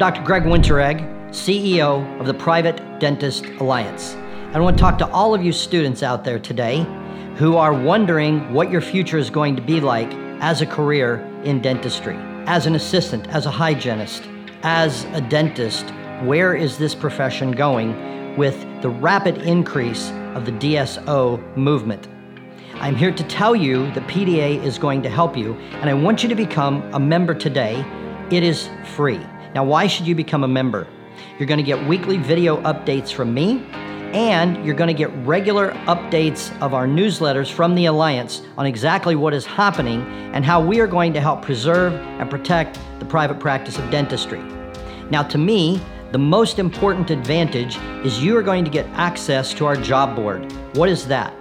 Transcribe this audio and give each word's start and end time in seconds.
Dr. 0.00 0.22
Greg 0.22 0.44
Winteregg, 0.44 0.98
CEO 1.28 2.18
of 2.18 2.24
the 2.24 2.32
Private 2.32 3.00
Dentist 3.00 3.44
Alliance. 3.60 4.14
I 4.54 4.58
want 4.58 4.78
to 4.78 4.80
talk 4.80 4.96
to 4.96 5.10
all 5.10 5.34
of 5.34 5.44
you 5.44 5.52
students 5.52 6.02
out 6.02 6.24
there 6.24 6.38
today 6.38 6.86
who 7.36 7.58
are 7.58 7.74
wondering 7.74 8.50
what 8.54 8.70
your 8.70 8.80
future 8.80 9.18
is 9.18 9.28
going 9.28 9.56
to 9.56 9.60
be 9.60 9.78
like 9.78 10.10
as 10.40 10.62
a 10.62 10.66
career 10.66 11.20
in 11.44 11.60
dentistry, 11.60 12.16
as 12.46 12.64
an 12.64 12.76
assistant, 12.76 13.28
as 13.28 13.44
a 13.44 13.50
hygienist, 13.50 14.26
as 14.62 15.04
a 15.12 15.20
dentist. 15.20 15.90
Where 16.22 16.54
is 16.54 16.78
this 16.78 16.94
profession 16.94 17.50
going 17.50 18.38
with 18.38 18.58
the 18.80 18.88
rapid 18.88 19.42
increase 19.42 20.12
of 20.34 20.46
the 20.46 20.52
DSO 20.52 21.56
movement? 21.58 22.08
I'm 22.76 22.96
here 22.96 23.12
to 23.12 23.24
tell 23.24 23.54
you 23.54 23.84
that 23.92 24.06
PDA 24.06 24.64
is 24.64 24.78
going 24.78 25.02
to 25.02 25.10
help 25.10 25.36
you, 25.36 25.56
and 25.82 25.90
I 25.90 25.92
want 25.92 26.22
you 26.22 26.30
to 26.30 26.34
become 26.34 26.90
a 26.94 26.98
member 26.98 27.34
today. 27.34 27.84
It 28.30 28.42
is 28.42 28.70
free. 28.96 29.20
Now, 29.54 29.64
why 29.64 29.88
should 29.88 30.06
you 30.06 30.14
become 30.14 30.44
a 30.44 30.48
member? 30.48 30.86
You're 31.38 31.48
going 31.48 31.58
to 31.58 31.64
get 31.64 31.84
weekly 31.86 32.18
video 32.18 32.60
updates 32.62 33.12
from 33.12 33.34
me, 33.34 33.64
and 34.12 34.64
you're 34.64 34.76
going 34.76 34.88
to 34.88 34.94
get 34.94 35.10
regular 35.26 35.72
updates 35.86 36.56
of 36.60 36.72
our 36.72 36.86
newsletters 36.86 37.50
from 37.50 37.74
the 37.74 37.86
Alliance 37.86 38.42
on 38.56 38.66
exactly 38.66 39.16
what 39.16 39.34
is 39.34 39.44
happening 39.44 40.02
and 40.34 40.44
how 40.44 40.64
we 40.64 40.78
are 40.80 40.86
going 40.86 41.12
to 41.14 41.20
help 41.20 41.42
preserve 41.42 41.92
and 41.92 42.30
protect 42.30 42.78
the 43.00 43.04
private 43.04 43.40
practice 43.40 43.76
of 43.76 43.90
dentistry. 43.90 44.40
Now, 45.10 45.24
to 45.24 45.38
me, 45.38 45.80
the 46.12 46.18
most 46.18 46.60
important 46.60 47.10
advantage 47.10 47.76
is 48.04 48.22
you 48.22 48.36
are 48.36 48.42
going 48.42 48.64
to 48.64 48.70
get 48.70 48.86
access 48.90 49.52
to 49.54 49.66
our 49.66 49.76
job 49.76 50.14
board. 50.14 50.52
What 50.76 50.88
is 50.88 51.06
that? 51.08 51.34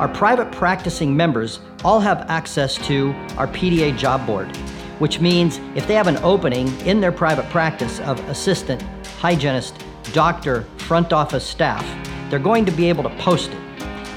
Our 0.00 0.08
private 0.08 0.50
practicing 0.50 1.16
members 1.16 1.60
all 1.84 2.00
have 2.00 2.22
access 2.28 2.74
to 2.86 3.12
our 3.36 3.46
PDA 3.46 3.96
job 3.96 4.26
board, 4.26 4.56
which 4.98 5.20
means 5.20 5.58
if 5.74 5.86
they 5.86 5.94
have 5.94 6.06
an 6.06 6.16
opening 6.18 6.68
in 6.80 7.00
their 7.00 7.12
private 7.12 7.48
practice 7.50 8.00
of 8.00 8.18
assistant, 8.28 8.82
hygienist, 9.18 9.82
doctor, 10.12 10.62
front 10.78 11.12
office 11.12 11.44
staff, 11.44 11.84
they're 12.30 12.38
going 12.38 12.64
to 12.64 12.72
be 12.72 12.88
able 12.88 13.02
to 13.02 13.16
post 13.16 13.50
it. 13.50 13.58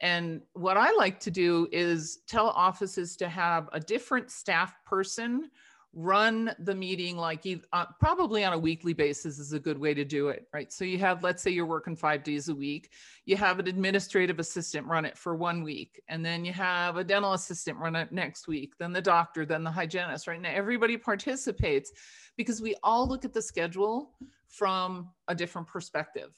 And 0.00 0.42
what 0.52 0.76
I 0.76 0.92
like 0.92 1.20
to 1.20 1.30
do 1.30 1.68
is 1.72 2.20
tell 2.28 2.48
offices 2.48 3.16
to 3.16 3.28
have 3.28 3.68
a 3.72 3.80
different 3.80 4.30
staff 4.30 4.74
person 4.84 5.50
run 5.94 6.54
the 6.60 6.74
meeting 6.74 7.16
like 7.16 7.46
uh, 7.72 7.86
probably 7.98 8.44
on 8.44 8.52
a 8.52 8.58
weekly 8.58 8.92
basis 8.92 9.38
is 9.38 9.52
a 9.52 9.58
good 9.58 9.78
way 9.78 9.94
to 9.94 10.04
do 10.04 10.28
it 10.28 10.46
right? 10.52 10.72
So 10.72 10.84
you 10.84 10.98
have 10.98 11.22
let's 11.22 11.42
say 11.42 11.50
you're 11.50 11.66
working 11.66 11.96
five 11.96 12.22
days 12.22 12.48
a 12.48 12.54
week 12.54 12.90
you 13.24 13.36
have 13.36 13.58
an 13.58 13.68
administrative 13.68 14.38
assistant 14.38 14.86
run 14.86 15.04
it 15.04 15.16
for 15.16 15.34
one 15.34 15.62
week 15.62 16.00
and 16.08 16.24
then 16.24 16.44
you 16.44 16.52
have 16.52 16.96
a 16.96 17.04
dental 17.04 17.32
assistant 17.32 17.78
run 17.78 17.96
it 17.96 18.12
next 18.12 18.46
week 18.46 18.74
then 18.78 18.92
the 18.92 19.00
doctor 19.00 19.46
then 19.46 19.64
the 19.64 19.70
hygienist 19.70 20.26
right? 20.26 20.40
Now 20.40 20.52
everybody 20.52 20.96
participates 20.96 21.90
because 22.36 22.60
we 22.60 22.76
all 22.82 23.08
look 23.08 23.24
at 23.24 23.32
the 23.32 23.42
schedule 23.42 24.12
from 24.48 25.10
a 25.28 25.34
different 25.34 25.68
perspective 25.68 26.30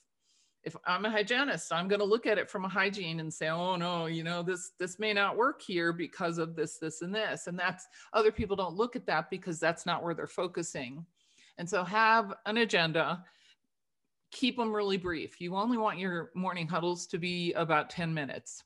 if 0.65 0.77
I'm 0.87 1.05
a 1.05 1.11
hygienist, 1.11 1.73
I'm 1.73 1.89
going 1.89 2.01
to 2.01 2.05
look 2.07 2.27
at 2.27 2.39
it 2.39 2.51
from 2.51 2.65
a 2.65 2.69
hygiene 2.69 3.21
and 3.21 3.33
say, 3.33 3.49
oh 3.49 3.77
no, 3.77 4.07
you 4.07 4.23
know, 4.23 4.43
this 4.43 4.73
this 4.79 4.99
may 4.99 5.13
not 5.13 5.37
work 5.37 5.63
here 5.63 5.93
because 5.93 6.39
of 6.39 6.55
this, 6.55 6.77
this, 6.79 7.03
and 7.03 7.15
this. 7.15 7.47
And 7.47 7.59
that's 7.59 7.87
other 8.13 8.31
people 8.31 8.57
don't 8.57 8.77
look 8.77 8.95
at 8.95 9.07
that 9.07 9.31
because 9.31 9.59
that's 9.59 9.87
not 9.87 10.03
where 10.03 10.15
they're 10.15 10.27
focusing. 10.27 11.05
And 11.59 11.69
so 11.69 11.83
have 11.85 12.35
an 12.47 12.59
agenda, 12.59 13.25
keep 14.31 14.57
them 14.57 14.73
really 14.73 14.97
brief. 14.97 15.41
You 15.41 15.57
only 15.57 15.79
want 15.79 15.99
your 15.99 16.31
morning 16.35 16.69
huddles 16.69 17.07
to 17.09 17.19
be 17.19 17.53
about 17.55 17.91
10 17.91 18.13
minutes. 18.13 18.65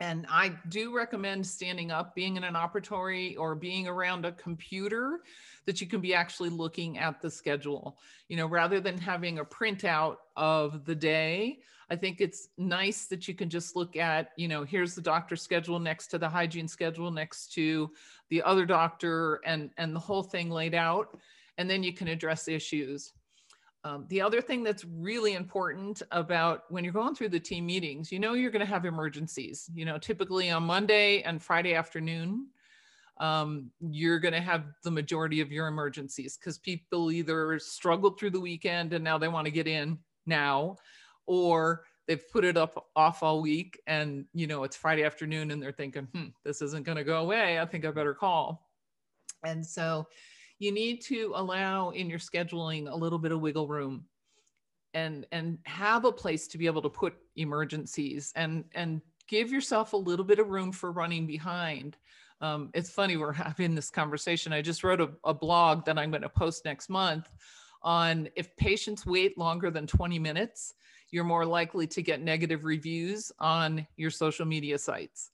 And 0.00 0.26
I 0.30 0.52
do 0.70 0.96
recommend 0.96 1.46
standing 1.46 1.90
up, 1.90 2.14
being 2.14 2.36
in 2.36 2.44
an 2.44 2.54
operatory 2.54 3.38
or 3.38 3.54
being 3.54 3.86
around 3.86 4.24
a 4.24 4.32
computer 4.32 5.20
that 5.66 5.80
you 5.82 5.86
can 5.86 6.00
be 6.00 6.14
actually 6.14 6.48
looking 6.48 6.96
at 6.96 7.20
the 7.20 7.30
schedule. 7.30 7.98
You 8.28 8.38
know, 8.38 8.46
rather 8.46 8.80
than 8.80 8.96
having 8.96 9.38
a 9.38 9.44
printout 9.44 10.16
of 10.36 10.86
the 10.86 10.94
day, 10.94 11.58
I 11.90 11.96
think 11.96 12.20
it's 12.20 12.48
nice 12.56 13.06
that 13.06 13.28
you 13.28 13.34
can 13.34 13.50
just 13.50 13.76
look 13.76 13.94
at, 13.96 14.30
you 14.36 14.48
know, 14.48 14.64
here's 14.64 14.94
the 14.94 15.02
doctor's 15.02 15.42
schedule 15.42 15.78
next 15.78 16.06
to 16.08 16.18
the 16.18 16.28
hygiene 16.28 16.68
schedule, 16.68 17.10
next 17.10 17.52
to 17.54 17.90
the 18.30 18.42
other 18.42 18.64
doctor, 18.64 19.40
and, 19.44 19.70
and 19.76 19.94
the 19.94 20.00
whole 20.00 20.22
thing 20.22 20.50
laid 20.50 20.74
out. 20.74 21.18
And 21.58 21.68
then 21.68 21.82
you 21.82 21.92
can 21.92 22.08
address 22.08 22.48
issues. 22.48 23.12
Um, 23.82 24.04
the 24.08 24.20
other 24.20 24.42
thing 24.42 24.62
that's 24.62 24.84
really 24.84 25.34
important 25.34 26.02
about 26.10 26.64
when 26.68 26.84
you're 26.84 26.92
going 26.92 27.14
through 27.14 27.30
the 27.30 27.40
team 27.40 27.64
meetings, 27.64 28.12
you 28.12 28.18
know, 28.18 28.34
you're 28.34 28.50
going 28.50 28.60
to 28.60 28.66
have 28.66 28.84
emergencies. 28.84 29.70
You 29.74 29.86
know, 29.86 29.96
typically 29.96 30.50
on 30.50 30.64
Monday 30.64 31.22
and 31.22 31.42
Friday 31.42 31.74
afternoon, 31.74 32.48
um, 33.20 33.70
you're 33.80 34.18
going 34.18 34.34
to 34.34 34.40
have 34.40 34.64
the 34.82 34.90
majority 34.90 35.40
of 35.40 35.50
your 35.50 35.66
emergencies 35.66 36.36
because 36.36 36.58
people 36.58 37.10
either 37.10 37.58
struggled 37.58 38.18
through 38.18 38.30
the 38.30 38.40
weekend 38.40 38.92
and 38.92 39.04
now 39.04 39.18
they 39.18 39.28
want 39.28 39.46
to 39.46 39.50
get 39.50 39.66
in 39.66 39.98
now, 40.26 40.76
or 41.26 41.84
they've 42.06 42.28
put 42.30 42.44
it 42.44 42.56
up 42.56 42.88
off 42.96 43.22
all 43.22 43.40
week 43.40 43.80
and 43.86 44.24
you 44.32 44.46
know 44.46 44.64
it's 44.64 44.76
Friday 44.76 45.04
afternoon 45.04 45.50
and 45.50 45.62
they're 45.62 45.72
thinking, 45.72 46.08
hmm, 46.14 46.28
this 46.44 46.60
isn't 46.60 46.84
going 46.84 46.96
to 46.96 47.04
go 47.04 47.20
away. 47.20 47.60
I 47.60 47.66
think 47.66 47.84
I 47.84 47.90
better 47.90 48.14
call. 48.14 48.68
And 49.44 49.64
so 49.64 50.06
you 50.60 50.70
need 50.70 51.00
to 51.00 51.32
allow 51.34 51.90
in 51.90 52.08
your 52.08 52.20
scheduling 52.20 52.88
a 52.88 52.94
little 52.94 53.18
bit 53.18 53.32
of 53.32 53.40
wiggle 53.40 53.66
room 53.66 54.04
and 54.94 55.26
and 55.32 55.58
have 55.66 56.04
a 56.04 56.12
place 56.12 56.46
to 56.46 56.58
be 56.58 56.66
able 56.66 56.82
to 56.82 56.88
put 56.88 57.14
emergencies 57.36 58.32
and 58.36 58.64
and 58.74 59.02
give 59.26 59.50
yourself 59.50 59.92
a 59.92 59.96
little 59.96 60.24
bit 60.24 60.38
of 60.38 60.48
room 60.48 60.70
for 60.70 60.92
running 60.92 61.26
behind 61.26 61.96
um, 62.40 62.70
it's 62.74 62.90
funny 62.90 63.16
we're 63.16 63.32
having 63.48 63.74
this 63.74 63.90
conversation 63.90 64.52
i 64.52 64.62
just 64.62 64.84
wrote 64.84 65.00
a, 65.00 65.10
a 65.24 65.34
blog 65.34 65.84
that 65.84 65.98
i'm 65.98 66.10
going 66.10 66.22
to 66.22 66.28
post 66.28 66.64
next 66.64 66.88
month 66.88 67.28
on 67.82 68.28
if 68.36 68.54
patients 68.56 69.04
wait 69.04 69.36
longer 69.36 69.70
than 69.70 69.86
20 69.86 70.18
minutes 70.18 70.74
you're 71.10 71.24
more 71.24 71.44
likely 71.44 71.86
to 71.88 72.02
get 72.02 72.22
negative 72.22 72.64
reviews 72.64 73.32
on 73.38 73.86
your 73.96 74.10
social 74.10 74.46
media 74.46 74.78
sites. 74.78 75.30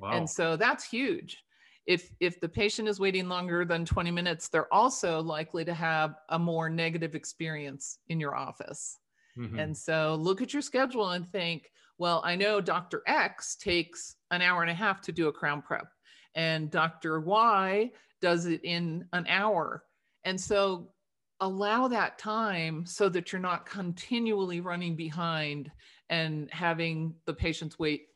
Wow. 0.00 0.12
And 0.12 0.28
so 0.28 0.56
that's 0.56 0.84
huge. 0.84 1.42
If 1.86 2.10
if 2.20 2.40
the 2.40 2.48
patient 2.48 2.88
is 2.88 2.98
waiting 2.98 3.28
longer 3.28 3.64
than 3.64 3.84
20 3.84 4.10
minutes, 4.10 4.48
they're 4.48 4.72
also 4.72 5.22
likely 5.22 5.64
to 5.64 5.74
have 5.74 6.16
a 6.30 6.38
more 6.38 6.68
negative 6.68 7.14
experience 7.14 7.98
in 8.08 8.18
your 8.20 8.34
office. 8.34 8.98
Mhm. 9.38 9.62
And 9.62 9.76
so 9.76 10.16
look 10.16 10.42
at 10.42 10.52
your 10.52 10.62
schedule 10.62 11.10
and 11.10 11.28
think, 11.28 11.70
well, 11.98 12.20
I 12.24 12.36
know 12.36 12.60
Dr. 12.60 13.02
X 13.06 13.56
takes 13.56 14.16
an 14.30 14.42
hour 14.42 14.62
and 14.62 14.70
a 14.70 14.74
half 14.74 15.00
to 15.02 15.12
do 15.12 15.28
a 15.28 15.32
crown 15.32 15.62
prep, 15.62 15.86
and 16.34 16.70
Dr. 16.70 17.20
Y 17.20 17.92
does 18.20 18.46
it 18.46 18.62
in 18.64 19.08
an 19.12 19.26
hour. 19.28 19.84
And 20.24 20.40
so 20.40 20.92
allow 21.40 21.86
that 21.88 22.18
time 22.18 22.86
so 22.86 23.08
that 23.10 23.30
you're 23.30 23.40
not 23.40 23.66
continually 23.66 24.60
running 24.60 24.96
behind 24.96 25.70
and 26.08 26.50
having 26.50 27.14
the 27.26 27.34
patients 27.34 27.78
wait 27.78 28.08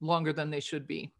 longer 0.00 0.32
than 0.32 0.50
they 0.50 0.60
should 0.60 0.86
be. 0.86 1.12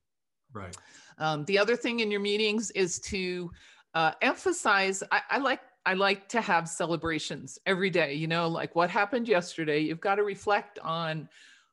Right. 0.53 0.77
Um, 1.19 1.45
the 1.45 1.59
other 1.59 1.77
thing 1.77 2.01
in 2.01 2.11
your 2.11 2.21
meetings 2.21 2.71
is 2.73 2.99
to 3.01 3.51
uh, 3.95 4.13
emphasize. 4.23 5.03
I, 5.11 5.21
I 5.31 5.39
like 5.39 5.61
I 5.87 5.95
like 5.95 6.29
to 6.31 6.41
have 6.41 6.69
celebrations 6.69 7.59
every 7.67 7.91
day. 7.91 8.15
You 8.15 8.27
know, 8.27 8.49
like 8.49 8.77
what 8.77 8.91
happened 8.91 9.29
yesterday. 9.29 9.81
You've 9.81 10.01
got 10.01 10.17
to 10.17 10.23
reflect 10.23 10.79
on 10.81 11.29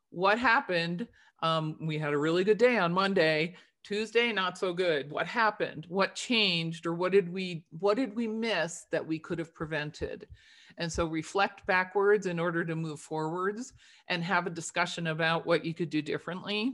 what 0.09 0.39
happened. 0.39 1.07
Um, 1.41 1.77
we 1.81 1.97
had 1.97 2.13
a 2.13 2.17
really 2.17 2.43
good 2.43 2.57
day 2.57 2.77
on 2.77 2.93
Monday. 2.93 3.55
Tuesday, 3.83 4.31
not 4.31 4.57
so 4.57 4.73
good. 4.73 5.11
What 5.11 5.27
happened? 5.27 5.85
What 5.89 6.15
changed? 6.15 6.87
Or 6.87 6.95
what 6.95 7.11
did 7.11 7.31
we 7.31 7.65
what 7.77 7.97
did 7.97 8.15
we 8.15 8.27
miss 8.27 8.85
that 8.91 9.05
we 9.05 9.19
could 9.19 9.37
have 9.37 9.53
prevented? 9.53 10.27
And 10.77 10.91
so 10.91 11.05
reflect 11.05 11.65
backwards 11.67 12.25
in 12.25 12.39
order 12.39 12.65
to 12.65 12.75
move 12.75 12.99
forwards 12.99 13.73
and 14.07 14.23
have 14.23 14.47
a 14.47 14.49
discussion 14.49 15.07
about 15.07 15.45
what 15.45 15.63
you 15.63 15.73
could 15.73 15.89
do 15.89 16.01
differently 16.01 16.73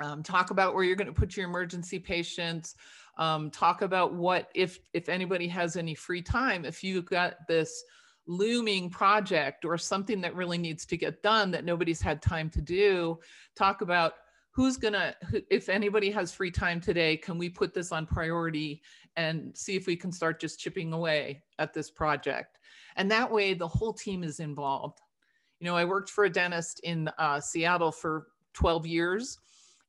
um, 0.00 0.22
talk 0.22 0.50
about 0.50 0.74
where 0.74 0.84
you're 0.84 0.96
going 0.96 1.06
to 1.06 1.12
put 1.12 1.36
your 1.36 1.46
emergency 1.46 1.98
patients 1.98 2.74
um, 3.18 3.50
talk 3.50 3.82
about 3.82 4.14
what 4.14 4.48
if 4.54 4.78
if 4.92 5.08
anybody 5.08 5.48
has 5.48 5.76
any 5.76 5.94
free 5.94 6.22
time 6.22 6.64
if 6.64 6.84
you've 6.84 7.06
got 7.06 7.34
this 7.48 7.84
looming 8.26 8.90
project 8.90 9.64
or 9.64 9.76
something 9.78 10.20
that 10.20 10.34
really 10.34 10.58
needs 10.58 10.84
to 10.84 10.96
get 10.96 11.22
done 11.22 11.50
that 11.50 11.64
nobody's 11.64 12.00
had 12.00 12.20
time 12.22 12.48
to 12.50 12.60
do 12.60 13.18
talk 13.56 13.80
about 13.80 14.14
who's 14.50 14.76
gonna 14.76 15.14
if 15.50 15.68
anybody 15.68 16.10
has 16.10 16.32
free 16.32 16.50
time 16.50 16.80
today 16.80 17.16
can 17.16 17.38
we 17.38 17.48
put 17.48 17.74
this 17.74 17.90
on 17.90 18.06
priority 18.06 18.82
and 19.16 19.50
see 19.56 19.74
if 19.74 19.86
we 19.86 19.96
can 19.96 20.12
start 20.12 20.40
just 20.40 20.60
chipping 20.60 20.92
away 20.92 21.42
at 21.58 21.74
this 21.74 21.90
project? 21.90 22.60
And 22.96 23.10
that 23.10 23.30
way 23.30 23.52
the 23.52 23.66
whole 23.66 23.92
team 23.92 24.22
is 24.22 24.38
involved. 24.38 25.00
You 25.58 25.66
know 25.66 25.76
i 25.76 25.84
worked 25.84 26.10
for 26.10 26.24
a 26.24 26.30
dentist 26.30 26.80
in 26.84 27.10
uh, 27.18 27.40
seattle 27.40 27.90
for 27.90 28.28
12 28.54 28.86
years 28.86 29.38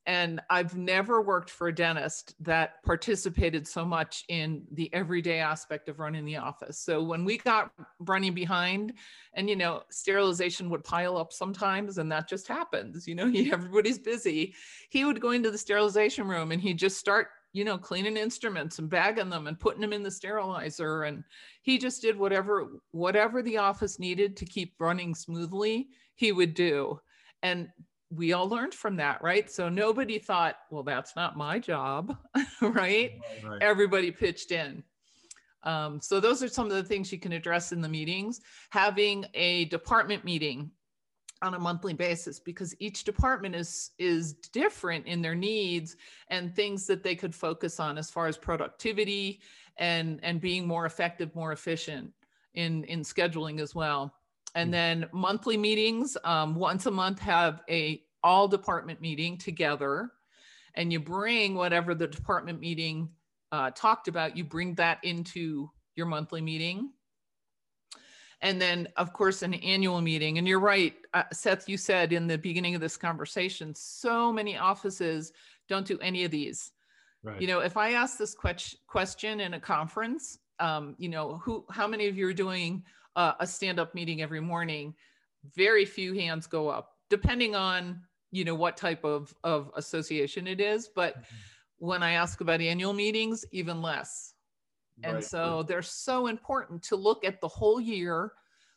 and 0.09 0.41
I've 0.50 0.75
never 0.75 1.21
worked 1.21 1.51
for 1.51 1.67
a 1.67 1.75
dentist 1.75 2.33
that 2.39 2.83
participated 2.83 3.67
so 3.67 3.85
much 3.85 4.25
in 4.27 4.63
the 4.71 4.91
everyday 4.91 5.38
aspect 5.38 5.88
of 5.88 6.00
running 6.00 6.25
the 6.25 6.38
office. 6.38 6.79
So 6.79 7.03
when 7.03 7.23
we 7.23 7.38
got 7.38 7.71
running 8.00 8.33
behind, 8.33 8.94
and 9.35 9.47
you 9.47 9.56
know, 9.56 9.83
sterilization 9.91 10.67
would 10.71 10.83
pile 10.83 11.15
up 11.15 11.31
sometimes, 11.31 12.00
and 12.00 12.11
that 12.11 12.27
just 12.27 12.47
happens. 12.47 13.07
You 13.07 13.13
know, 13.13 13.31
everybody's 13.53 14.00
busy. 14.00 14.56
He 14.89 15.06
would 15.06 15.21
go 15.21 15.29
into 15.29 15.51
the 15.51 15.59
sterilization 15.59 16.27
room 16.27 16.51
and 16.51 16.59
he'd 16.59 16.79
just 16.79 16.97
start, 16.97 17.27
you 17.53 17.63
know, 17.63 17.77
cleaning 17.77 18.17
instruments 18.17 18.79
and 18.79 18.89
bagging 18.89 19.29
them 19.29 19.45
and 19.45 19.59
putting 19.59 19.81
them 19.81 19.94
in 19.94 20.01
the 20.01 20.09
sterilizer. 20.09 21.03
And 21.03 21.23
he 21.61 21.77
just 21.77 22.01
did 22.01 22.17
whatever 22.17 22.81
whatever 22.94 23.44
the 23.44 23.57
office 23.57 24.00
needed 24.00 24.35
to 24.38 24.45
keep 24.45 24.73
running 24.79 25.13
smoothly. 25.13 25.89
He 26.15 26.31
would 26.31 26.56
do. 26.56 27.00
And 27.44 27.69
we 28.11 28.33
all 28.33 28.50
learned 28.50 28.73
from 28.73 28.95
that, 28.97 29.21
right? 29.21 29.50
So 29.51 29.69
nobody 29.69 30.17
thought, 30.17 30.57
well, 30.71 30.83
that's 30.83 31.15
not 31.15 31.38
my 31.38 31.59
job, 31.59 32.17
right? 32.61 33.19
Right. 33.44 33.61
Everybody 33.61 34.11
pitched 34.11 34.51
in. 34.51 34.83
Um, 35.63 36.00
so 36.01 36.19
those 36.19 36.41
are 36.41 36.47
some 36.47 36.65
of 36.65 36.71
the 36.71 36.83
things 36.83 37.11
you 37.11 37.19
can 37.19 37.33
address 37.33 37.71
in 37.71 37.81
the 37.81 37.89
meetings. 37.89 38.41
Having 38.71 39.25
a 39.33 39.65
department 39.65 40.23
meeting 40.23 40.71
on 41.41 41.53
a 41.53 41.59
monthly 41.59 41.94
basis 41.94 42.39
because 42.39 42.75
each 42.79 43.03
department 43.03 43.56
is 43.56 43.91
is 43.97 44.33
different 44.33 45.06
in 45.06 45.21
their 45.21 45.35
needs 45.35 45.95
and 46.29 46.53
things 46.53 46.85
that 46.85 47.03
they 47.03 47.15
could 47.15 47.33
focus 47.33 47.79
on 47.79 47.97
as 47.97 48.11
far 48.11 48.27
as 48.27 48.38
productivity 48.38 49.39
and 49.77 50.19
and 50.21 50.41
being 50.41 50.67
more 50.67 50.85
effective 50.85 51.33
more 51.35 51.53
efficient 51.53 52.11
in 52.56 52.83
in 52.85 53.01
scheduling 53.01 53.61
as 53.61 53.73
well 53.73 54.13
and 54.55 54.69
Mm. 54.69 54.71
then 54.71 55.09
monthly 55.11 55.57
meetings 55.57 56.17
um, 56.23 56.55
once 56.55 56.85
a 56.85 56.91
month 56.91 57.19
have 57.19 57.61
a 57.69 58.03
all 58.23 58.47
department 58.47 58.99
meeting 59.01 59.37
together 59.37 60.11
and 60.75 60.91
you 60.91 60.99
bring 60.99 61.55
whatever 61.55 61.95
the 61.95 62.07
department 62.07 62.59
meeting 62.59 63.09
uh, 63.51 63.71
talked 63.71 64.07
about 64.07 64.35
you 64.35 64.43
bring 64.43 64.75
that 64.75 64.99
into 65.03 65.69
your 65.95 66.05
monthly 66.05 66.41
meeting 66.41 66.91
and 68.41 68.61
then 68.61 68.87
of 68.97 69.11
course 69.13 69.41
an 69.41 69.53
annual 69.55 70.01
meeting 70.01 70.37
and 70.37 70.47
you're 70.47 70.59
right 70.59 70.95
uh, 71.13 71.23
seth 71.31 71.67
you 71.67 71.77
said 71.77 72.13
in 72.13 72.27
the 72.27 72.37
beginning 72.37 72.75
of 72.75 72.81
this 72.81 72.97
conversation 72.97 73.73
so 73.75 74.31
many 74.31 74.57
offices 74.57 75.33
don't 75.67 75.85
do 75.87 75.97
any 75.99 76.23
of 76.23 76.31
these 76.31 76.71
Right. 77.21 77.41
you 77.41 77.47
know 77.47 77.59
if 77.59 77.75
i 77.75 77.91
ask 77.93 78.17
this 78.17 78.33
quech- 78.35 78.75
question 78.87 79.41
in 79.41 79.53
a 79.55 79.59
conference 79.59 80.39
um, 80.59 80.95
you 80.97 81.09
know 81.09 81.37
who 81.43 81.65
how 81.69 81.87
many 81.87 82.07
of 82.07 82.17
you 82.17 82.27
are 82.27 82.33
doing 82.33 82.83
uh, 83.19 83.33
a 83.39 83.48
stand-up 83.48 83.94
meeting 83.94 84.21
every 84.21 84.39
morning 84.39 84.94
very 85.56 85.85
few 85.85 86.14
hands 86.14 86.47
go 86.47 86.68
up 86.68 86.94
depending 87.09 87.56
on 87.56 88.02
you 88.31 88.44
know 88.44 88.56
what 88.56 88.78
type 88.78 89.04
of 89.04 89.33
of 89.44 89.71
association 89.76 90.47
it 90.47 90.59
is 90.59 90.90
but 90.95 91.16
when 91.78 92.02
i 92.04 92.11
ask 92.11 92.42
about 92.42 92.61
annual 92.61 92.94
meetings 92.94 93.45
even 93.52 93.81
less 93.81 94.33
and 95.04 95.16
Right. 95.16 95.23
so 95.23 95.64
they're 95.64 95.81
so 95.81 96.28
important 96.28 96.83
to 96.83 96.95
look 96.95 97.23
at 97.23 97.40
the 97.40 97.47
whole 97.47 97.80
year, 97.80 98.33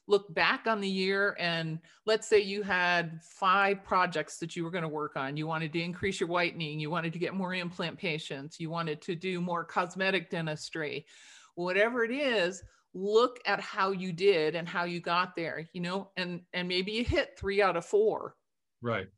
look 0.06 0.32
back 0.34 0.66
on 0.66 0.80
the 0.80 0.88
year. 0.88 1.36
And 1.38 1.80
let's 2.06 2.28
say 2.28 2.40
you 2.40 2.62
had 2.62 3.20
five 3.22 3.82
projects 3.82 4.38
that 4.38 4.54
you 4.54 4.64
were 4.64 4.70
going 4.70 4.82
to 4.82 4.88
work 4.88 5.16
on. 5.16 5.36
You 5.36 5.46
wanted 5.46 5.72
to 5.72 5.80
increase 5.80 6.20
your 6.20 6.28
whitening, 6.28 6.78
you 6.78 6.90
wanted 6.90 7.12
to 7.12 7.18
get 7.18 7.34
more 7.34 7.54
implant 7.54 7.98
patients, 7.98 8.60
you 8.60 8.70
wanted 8.70 9.00
to 9.02 9.14
do 9.14 9.40
more 9.40 9.64
cosmetic 9.64 10.30
dentistry, 10.30 11.06
whatever 11.54 12.04
it 12.04 12.12
is. 12.12 12.62
Look 12.94 13.40
at 13.46 13.60
how 13.60 13.92
you 13.92 14.12
did 14.12 14.54
and 14.54 14.68
how 14.68 14.84
you 14.84 15.00
got 15.00 15.34
there, 15.34 15.68
you 15.72 15.80
know, 15.80 16.10
and 16.16 16.42
and 16.52 16.68
maybe 16.68 16.92
you 16.92 17.04
hit 17.04 17.38
three 17.38 17.62
out 17.62 17.76
of 17.76 17.84
four. 17.84 18.36
Right. 18.80 19.08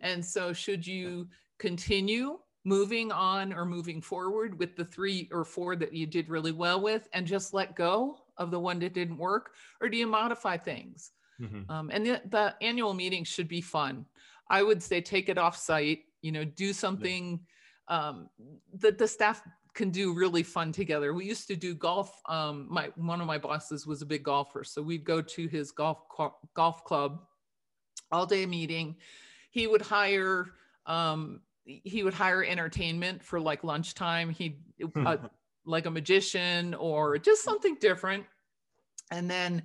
And 0.00 0.24
so, 0.24 0.52
should 0.52 0.86
you 0.86 1.28
continue 1.58 2.38
moving 2.64 3.10
on 3.10 3.52
or 3.52 3.64
moving 3.64 4.00
forward 4.00 4.58
with 4.58 4.76
the 4.76 4.84
three 4.84 5.28
or 5.32 5.44
four 5.44 5.74
that 5.76 5.92
you 5.92 6.06
did 6.06 6.28
really 6.28 6.52
well 6.52 6.80
with 6.80 7.08
and 7.12 7.26
just 7.26 7.52
let 7.52 7.74
go 7.74 8.18
of 8.36 8.50
the 8.50 8.60
one 8.60 8.78
that 8.80 8.94
didn't 8.94 9.18
work? 9.18 9.54
Or 9.80 9.88
do 9.88 9.96
you 9.96 10.06
modify 10.06 10.56
things? 10.56 11.12
Mhm. 11.40 11.68
Um, 11.68 11.90
and 11.92 12.06
the, 12.06 12.22
the 12.26 12.54
annual 12.60 12.94
meeting 12.94 13.24
should 13.24 13.48
be 13.48 13.60
fun. 13.60 14.06
I 14.48 14.62
would 14.62 14.82
say 14.82 15.00
take 15.00 15.28
it 15.28 15.38
off 15.38 15.56
site, 15.56 16.04
you 16.20 16.30
know, 16.30 16.44
do 16.44 16.72
something 16.72 17.40
um, 17.88 18.28
that 18.74 18.98
the 18.98 19.08
staff 19.08 19.42
can 19.74 19.90
do 19.90 20.12
really 20.12 20.42
fun 20.42 20.72
together. 20.72 21.14
We 21.14 21.24
used 21.24 21.46
to 21.48 21.56
do 21.56 21.74
golf. 21.74 22.20
Um, 22.26 22.66
my 22.68 22.90
one 22.96 23.20
of 23.20 23.26
my 23.26 23.38
bosses 23.38 23.86
was 23.86 24.02
a 24.02 24.06
big 24.06 24.22
golfer, 24.22 24.64
so 24.64 24.82
we'd 24.82 25.04
go 25.04 25.22
to 25.22 25.46
his 25.48 25.70
golf 25.70 25.98
golf 26.54 26.84
club, 26.84 27.20
all 28.10 28.26
day 28.26 28.46
meeting. 28.46 28.96
He 29.50 29.66
would 29.66 29.82
hire 29.82 30.52
um, 30.86 31.40
he 31.64 32.02
would 32.02 32.14
hire 32.14 32.44
entertainment 32.44 33.22
for 33.22 33.40
like 33.40 33.64
lunchtime. 33.64 34.30
He 34.30 34.58
uh, 34.96 35.16
like 35.64 35.86
a 35.86 35.90
magician 35.90 36.74
or 36.74 37.18
just 37.18 37.42
something 37.42 37.76
different, 37.80 38.24
and 39.10 39.30
then 39.30 39.62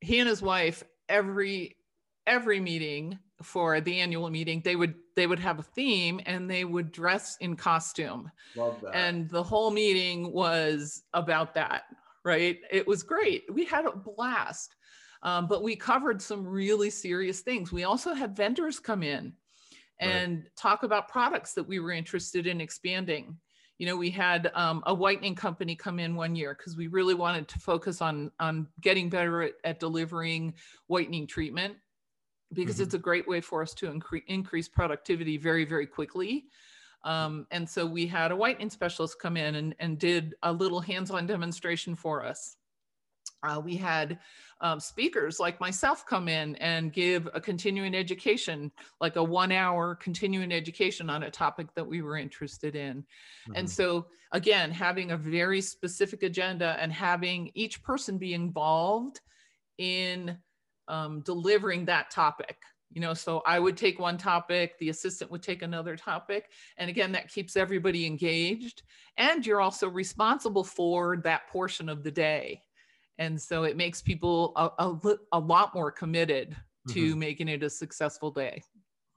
he 0.00 0.18
and 0.18 0.28
his 0.28 0.42
wife 0.42 0.82
every 1.08 1.76
every 2.26 2.58
meeting 2.58 3.18
for 3.42 3.80
the 3.80 4.00
annual 4.00 4.30
meeting 4.30 4.62
they 4.64 4.76
would 4.76 4.94
they 5.14 5.26
would 5.26 5.38
have 5.38 5.58
a 5.58 5.62
theme 5.62 6.20
and 6.26 6.48
they 6.50 6.64
would 6.64 6.90
dress 6.92 7.36
in 7.40 7.54
costume. 7.56 8.30
Love 8.56 8.80
that. 8.82 8.94
and 8.96 9.28
the 9.30 9.42
whole 9.42 9.70
meeting 9.70 10.32
was 10.32 11.02
about 11.14 11.54
that 11.54 11.82
right? 12.24 12.58
It 12.72 12.84
was 12.88 13.04
great. 13.04 13.44
We 13.52 13.64
had 13.66 13.86
a 13.86 13.92
blast. 13.92 14.74
Um, 15.22 15.46
but 15.46 15.62
we 15.62 15.76
covered 15.76 16.20
some 16.20 16.44
really 16.44 16.90
serious 16.90 17.40
things. 17.40 17.70
We 17.70 17.84
also 17.84 18.14
had 18.14 18.36
vendors 18.36 18.80
come 18.80 19.04
in 19.04 19.32
Right. 20.02 20.10
and 20.10 20.44
talk 20.56 20.82
about 20.82 21.08
products 21.08 21.54
that 21.54 21.62
we 21.66 21.78
were 21.78 21.92
interested 21.92 22.46
in 22.48 22.60
expanding. 22.60 23.38
You 23.78 23.86
know 23.86 23.96
we 23.96 24.10
had 24.10 24.50
um, 24.54 24.82
a 24.86 24.92
whitening 24.94 25.34
company 25.36 25.74
come 25.76 25.98
in 26.00 26.16
one 26.16 26.34
year 26.34 26.54
because 26.58 26.76
we 26.76 26.88
really 26.88 27.14
wanted 27.14 27.46
to 27.48 27.58
focus 27.60 28.02
on 28.02 28.30
on 28.40 28.66
getting 28.80 29.08
better 29.08 29.42
at, 29.42 29.52
at 29.64 29.78
delivering 29.80 30.54
whitening 30.88 31.26
treatment 31.26 31.76
because 32.56 32.78
Mhm. 32.78 32.82
it's 32.84 32.94
a 32.94 32.98
great 32.98 33.26
way 33.28 33.40
for 33.40 33.62
us 33.62 33.72
to 33.74 33.86
incre- 33.86 34.24
increase 34.26 34.68
productivity 34.68 35.36
very 35.36 35.64
very 35.64 35.86
quickly 35.86 36.46
um, 37.04 37.46
and 37.52 37.68
so 37.68 37.86
we 37.86 38.06
had 38.06 38.32
a 38.32 38.36
whitening 38.36 38.70
specialist 38.70 39.20
come 39.20 39.36
in 39.36 39.54
and, 39.54 39.74
and 39.78 39.98
did 39.98 40.34
a 40.42 40.52
little 40.52 40.80
hands-on 40.80 41.26
demonstration 41.26 41.94
for 41.94 42.24
us 42.24 42.56
Uh, 43.42 43.60
we 43.60 43.76
had 43.76 44.18
um, 44.60 44.80
speakers 44.80 45.38
like 45.38 45.60
myself 45.60 46.04
come 46.06 46.26
in 46.26 46.56
and 46.56 46.92
give 46.92 47.28
a 47.34 47.40
continuing 47.40 47.94
education, 47.94 48.72
like 49.00 49.16
a 49.16 49.22
one 49.22 49.52
hour 49.52 49.94
continuing 49.94 50.50
education 50.50 51.10
on 51.10 51.22
a 51.22 51.30
topic 51.30 51.66
that 51.74 51.86
we 51.86 52.00
were 52.02 52.16
interested 52.16 52.74
in. 52.74 52.96
Mm-hmm. 53.02 53.56
And 53.56 53.70
so, 53.70 54.06
again, 54.32 54.70
having 54.72 55.10
a 55.10 55.16
very 55.18 55.60
specific 55.60 56.22
agenda 56.22 56.76
and 56.80 56.90
having 56.92 57.50
each 57.54 57.82
person 57.82 58.18
be 58.18 58.32
involved 58.32 59.20
in 59.78 60.38
um, 60.88 61.20
delivering 61.20 61.84
that 61.86 62.10
topic. 62.10 62.56
You 62.92 63.00
know, 63.00 63.14
so 63.14 63.42
I 63.44 63.58
would 63.58 63.76
take 63.76 63.98
one 63.98 64.16
topic, 64.16 64.78
the 64.78 64.88
assistant 64.88 65.30
would 65.30 65.42
take 65.42 65.62
another 65.62 65.96
topic. 65.96 66.50
And 66.78 66.88
again, 66.88 67.12
that 67.12 67.28
keeps 67.28 67.56
everybody 67.56 68.06
engaged. 68.06 68.82
And 69.18 69.44
you're 69.44 69.60
also 69.60 69.88
responsible 69.88 70.64
for 70.64 71.18
that 71.18 71.48
portion 71.48 71.88
of 71.88 72.04
the 72.04 72.10
day. 72.10 72.62
And 73.18 73.40
so 73.40 73.64
it 73.64 73.76
makes 73.76 74.00
people 74.00 74.52
a, 74.56 74.84
a, 74.84 75.16
a 75.32 75.38
lot 75.38 75.74
more 75.74 75.90
committed 75.90 76.56
to 76.90 77.10
mm-hmm. 77.10 77.18
making 77.18 77.48
it 77.48 77.62
a 77.62 77.70
successful 77.70 78.30
day. 78.30 78.62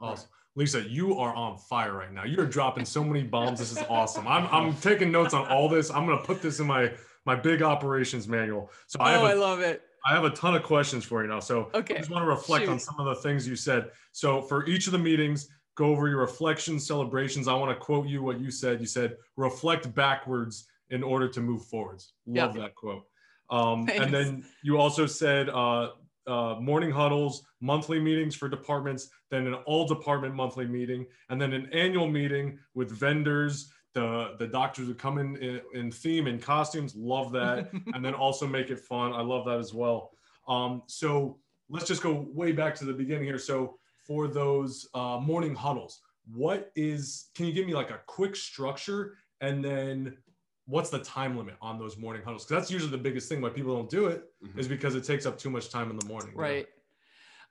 Awesome. 0.01 0.29
Lisa 0.55 0.81
you 0.81 1.17
are 1.17 1.33
on 1.35 1.57
fire 1.57 1.93
right 1.93 2.11
now. 2.11 2.25
You're 2.25 2.47
dropping 2.47 2.85
so 2.85 3.03
many 3.03 3.23
bombs. 3.23 3.59
This 3.59 3.71
is 3.71 3.83
awesome. 3.89 4.27
I'm, 4.27 4.47
I'm 4.47 4.75
taking 4.77 5.11
notes 5.11 5.33
on 5.33 5.47
all 5.47 5.69
this. 5.69 5.91
I'm 5.91 6.05
going 6.05 6.17
to 6.17 6.25
put 6.25 6.41
this 6.41 6.59
in 6.59 6.67
my 6.67 6.91
my 7.25 7.35
big 7.35 7.61
operations 7.61 8.27
manual. 8.27 8.71
So 8.87 8.97
oh, 8.99 9.03
i 9.03 9.11
have 9.11 9.21
a, 9.21 9.25
I 9.25 9.33
love 9.33 9.59
it 9.59 9.83
I 10.05 10.13
have 10.13 10.23
a 10.23 10.29
ton 10.29 10.55
of 10.55 10.63
questions 10.63 11.05
for 11.05 11.21
you 11.21 11.29
now. 11.29 11.39
So 11.39 11.69
okay. 11.73 11.95
I 11.95 11.97
just 11.99 12.09
want 12.09 12.23
to 12.23 12.27
reflect 12.29 12.65
Shoot. 12.65 12.71
on 12.71 12.79
some 12.79 12.99
of 12.99 13.05
the 13.05 13.21
things 13.21 13.47
you 13.47 13.55
said. 13.55 13.91
So 14.11 14.41
for 14.41 14.65
each 14.67 14.87
of 14.87 14.93
the 14.93 14.99
meetings, 14.99 15.49
go 15.75 15.87
over 15.87 16.07
your 16.07 16.19
reflections, 16.19 16.85
celebrations. 16.85 17.47
I 17.47 17.53
want 17.53 17.71
to 17.71 17.83
quote 17.83 18.07
you 18.07 18.21
what 18.21 18.39
you 18.39 18.51
said. 18.51 18.79
You 18.79 18.85
said, 18.85 19.17
reflect 19.37 19.93
backwards 19.95 20.67
in 20.89 21.03
order 21.03 21.27
to 21.29 21.41
move 21.41 21.65
forwards. 21.65 22.13
Love 22.27 22.55
yep. 22.55 22.65
that 22.65 22.75
quote. 22.75 23.03
Um, 23.49 23.89
and 23.93 24.13
then 24.13 24.45
you 24.63 24.77
also 24.77 25.05
said 25.05 25.49
uh, 25.49 25.89
uh, 26.27 26.55
morning 26.59 26.91
huddles, 26.91 27.43
monthly 27.61 27.99
meetings 27.99 28.35
for 28.35 28.47
departments, 28.47 29.09
then 29.31 29.47
an 29.47 29.55
all 29.65 29.87
department 29.87 30.35
monthly 30.35 30.65
meeting, 30.65 31.05
and 31.29 31.41
then 31.41 31.53
an 31.53 31.69
annual 31.73 32.07
meeting 32.07 32.59
with 32.75 32.91
vendors. 32.91 33.71
The, 33.93 34.35
the 34.37 34.47
doctors 34.47 34.87
would 34.87 34.99
come 34.99 35.17
in, 35.17 35.35
in, 35.37 35.61
in 35.73 35.91
theme 35.91 36.27
and 36.27 36.41
costumes. 36.41 36.95
Love 36.95 37.31
that. 37.31 37.71
and 37.93 38.05
then 38.05 38.13
also 38.13 38.47
make 38.47 38.69
it 38.69 38.79
fun. 38.79 39.13
I 39.13 39.21
love 39.21 39.45
that 39.45 39.59
as 39.59 39.73
well. 39.73 40.11
Um, 40.47 40.83
so 40.87 41.39
let's 41.69 41.87
just 41.87 42.01
go 42.01 42.27
way 42.33 42.51
back 42.51 42.75
to 42.75 42.85
the 42.85 42.93
beginning 42.93 43.25
here. 43.25 43.39
So 43.39 43.79
for 44.05 44.27
those 44.27 44.87
uh, 44.93 45.19
morning 45.21 45.55
huddles, 45.55 46.01
what 46.31 46.71
is, 46.75 47.29
can 47.35 47.45
you 47.45 47.53
give 47.53 47.65
me 47.65 47.73
like 47.73 47.89
a 47.89 47.99
quick 48.05 48.35
structure 48.35 49.17
and 49.41 49.63
then 49.63 50.17
what's 50.65 50.89
the 50.89 50.99
time 50.99 51.37
limit 51.37 51.55
on 51.61 51.79
those 51.79 51.97
morning 51.97 52.21
huddles? 52.23 52.45
Because 52.45 52.61
that's 52.63 52.71
usually 52.71 52.91
the 52.91 52.97
biggest 52.97 53.27
thing 53.27 53.41
why 53.41 53.49
people 53.49 53.75
don't 53.75 53.89
do 53.89 54.07
it 54.07 54.25
mm-hmm. 54.43 54.59
is 54.59 54.67
because 54.67 54.95
it 54.95 55.03
takes 55.03 55.25
up 55.25 55.37
too 55.37 55.49
much 55.49 55.69
time 55.69 55.89
in 55.89 55.97
the 55.97 56.05
morning. 56.05 56.31
Right. 56.35 56.67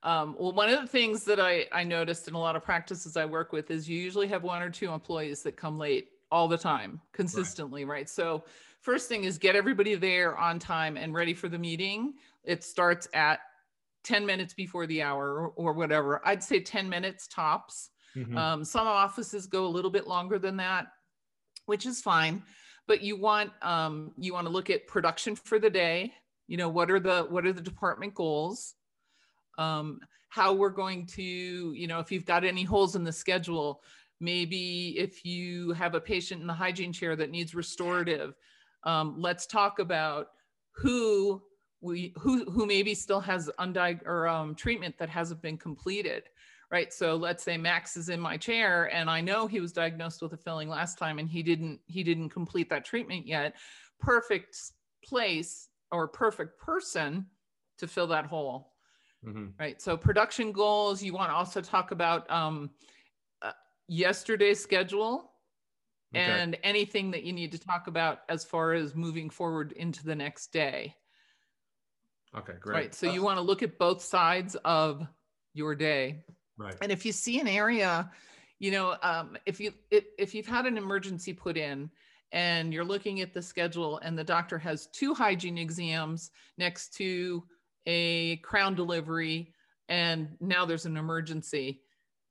Um, 0.05 0.37
well, 0.39 0.53
one 0.53 0.69
of 0.69 0.81
the 0.81 0.87
things 0.87 1.25
that 1.25 1.41
I, 1.41 1.67
I 1.73 1.83
noticed 1.83 2.29
in 2.29 2.35
a 2.35 2.39
lot 2.39 2.55
of 2.55 2.63
practices 2.63 3.17
I 3.17 3.25
work 3.25 3.53
with 3.53 3.71
is 3.71 3.89
you 3.89 3.99
usually 3.99 4.29
have 4.29 4.45
one 4.45 4.63
or 4.63 4.71
two 4.71 4.93
employees 4.93 5.43
that 5.43 5.57
come 5.57 5.77
late 5.77 6.11
all 6.31 6.49
the 6.49 6.59
time, 6.59 7.01
consistently, 7.13 7.85
right? 7.85 7.99
right? 7.99 8.09
So, 8.09 8.45
first 8.81 9.09
thing 9.09 9.25
is 9.25 9.39
get 9.39 9.57
everybody 9.57 9.95
there 9.95 10.37
on 10.37 10.59
time 10.59 10.97
and 10.97 11.15
ready 11.15 11.35
for 11.35 11.49
the 11.49 11.59
meeting. 11.59 12.15
It 12.45 12.65
starts 12.65 13.09
at 13.15 13.41
10 14.05 14.25
minutes 14.25 14.55
before 14.55 14.87
the 14.87 15.03
hour 15.03 15.49
or, 15.57 15.73
whatever. 15.73 16.21
I'd 16.25 16.43
say 16.43 16.61
10 16.61 16.89
minutes 16.89 17.27
tops. 17.29 17.91
Mm-hmm. 18.17 18.37
Um, 18.39 18.65
some 18.65 18.87
offices 18.87 19.47
go 19.47 19.67
a 19.67 19.69
little 19.69 19.91
bit 19.91 20.07
longer 20.07 20.39
than 20.39 20.57
that, 20.59 20.87
which 21.67 21.87
is 21.87 22.01
fine 22.01 22.43
but 22.89 23.03
you 23.03 23.17
want 23.17 23.53
um, 23.63 24.11
you 24.19 24.33
want 24.33 24.47
to 24.47 24.53
look 24.53 24.71
at 24.71 24.89
production 24.89 25.37
for 25.37 25.61
the 25.61 25.71
day 25.71 26.13
you 26.49 26.57
know 26.57 26.69
what 26.69 26.91
are 26.91 26.99
the 26.99 27.27
what 27.29 27.47
are 27.47 27.53
the 27.53 27.61
department 27.61 28.15
goals 28.15 28.75
um, 29.59 30.01
how 30.31 30.53
we're 30.53 30.71
going 30.71 31.07
to 31.07 31.23
you 31.23 31.87
know 31.87 32.01
if 32.01 32.11
you've 32.11 32.25
got 32.25 32.43
any 32.43 32.65
holes 32.65 32.97
in 32.97 33.05
the 33.05 33.13
schedule 33.13 33.83
maybe 34.21 34.95
if 34.99 35.25
you 35.25 35.73
have 35.73 35.95
a 35.95 36.01
patient 36.01 36.41
in 36.41 36.47
the 36.47 36.53
hygiene 36.53 36.93
chair 36.93 37.17
that 37.17 37.31
needs 37.31 37.55
restorative 37.55 38.35
um, 38.85 39.17
let's 39.19 39.47
talk 39.47 39.79
about 39.79 40.29
who 40.71 41.43
we 41.81 42.13
who 42.17 42.45
who 42.51 42.67
maybe 42.67 42.95
still 42.95 43.21
has 43.21 43.51
undiagnosed 43.59 44.07
or 44.07 44.27
um, 44.27 44.55
treatment 44.55 44.97
that 44.99 45.09
hasn't 45.09 45.43
been 45.43 45.57
completed 45.57 46.25
right? 46.71 46.93
So 46.93 47.17
let's 47.17 47.43
say 47.43 47.57
Max 47.57 47.97
is 47.97 48.09
in 48.09 48.21
my 48.21 48.37
chair 48.37 48.93
and 48.95 49.09
I 49.09 49.21
know 49.21 49.47
he 49.47 49.61
was 49.61 49.73
diagnosed 49.73 50.23
with 50.23 50.33
a 50.33 50.37
filling 50.37 50.69
last 50.69 50.99
time 50.99 51.19
and 51.19 51.29
he 51.29 51.43
didn't 51.43 51.81
he 51.87 52.03
didn't 52.03 52.31
complete 52.31 52.69
that 52.71 52.85
treatment 52.85 53.27
yet. 53.27 53.57
Perfect 54.01 54.57
place 55.05 55.69
or 55.91 56.07
perfect 56.07 56.59
person 56.59 57.27
to 57.79 57.87
fill 57.87 58.07
that 58.09 58.27
hole. 58.27 58.73
Mm-hmm. 59.27 59.47
Right. 59.59 59.81
So 59.81 59.97
production 59.97 60.53
goals, 60.53 61.03
you 61.03 61.13
want 61.13 61.31
to 61.31 61.35
also 61.35 61.61
talk 61.61 61.91
about 61.91 62.31
um, 62.31 62.71
yesterday's 63.89 64.61
schedule 64.63 65.33
okay. 66.15 66.25
and 66.25 66.59
anything 66.63 67.11
that 67.11 67.25
you 67.25 67.33
need 67.33 67.53
to 67.53 67.59
talk 67.59 67.87
about 67.87 68.21
as 68.29 68.45
far 68.45 68.75
as 68.75 68.95
moving 68.95 69.31
forward 69.31 69.73
into 69.73 70.05
the 70.05 70.15
next 70.15 70.53
day. 70.53 70.95
Okay, 72.37 72.53
great. 72.61 72.75
Right. 72.75 72.95
So 72.95 73.11
you 73.11 73.23
want 73.23 73.39
to 73.39 73.43
look 73.43 73.63
at 73.63 73.79
both 73.79 74.03
sides 74.03 74.55
of 74.65 75.07
your 75.55 75.75
day. 75.75 76.25
Right. 76.59 76.75
And 76.83 76.93
if 76.93 77.07
you 77.07 77.13
see 77.13 77.41
an 77.41 77.49
area, 77.49 78.11
you 78.59 78.71
know, 78.71 78.97
um, 79.03 79.37
if 79.47 79.61
you 79.61 79.73
if, 79.91 80.05
if 80.19 80.35
you've 80.35 80.47
had 80.47 80.67
an 80.67 80.77
emergency 80.77 81.33
put 81.33 81.57
in 81.57 81.91
and 82.33 82.75
you're 82.75 82.85
looking 82.85 83.23
at 83.23 83.33
the 83.33 83.41
schedule 83.41 83.99
and 84.03 84.19
the 84.19 84.25
doctor 84.25 84.59
has 84.59 84.89
two 84.89 85.15
hygiene 85.15 85.57
exams 85.57 86.31
next 86.59 86.95
to 86.95 87.43
a 87.87 88.37
crown 88.39 88.75
delivery 88.75 89.55
and 89.89 90.37
now 90.41 90.67
there's 90.67 90.85
an 90.85 90.99
emergency 90.99 91.81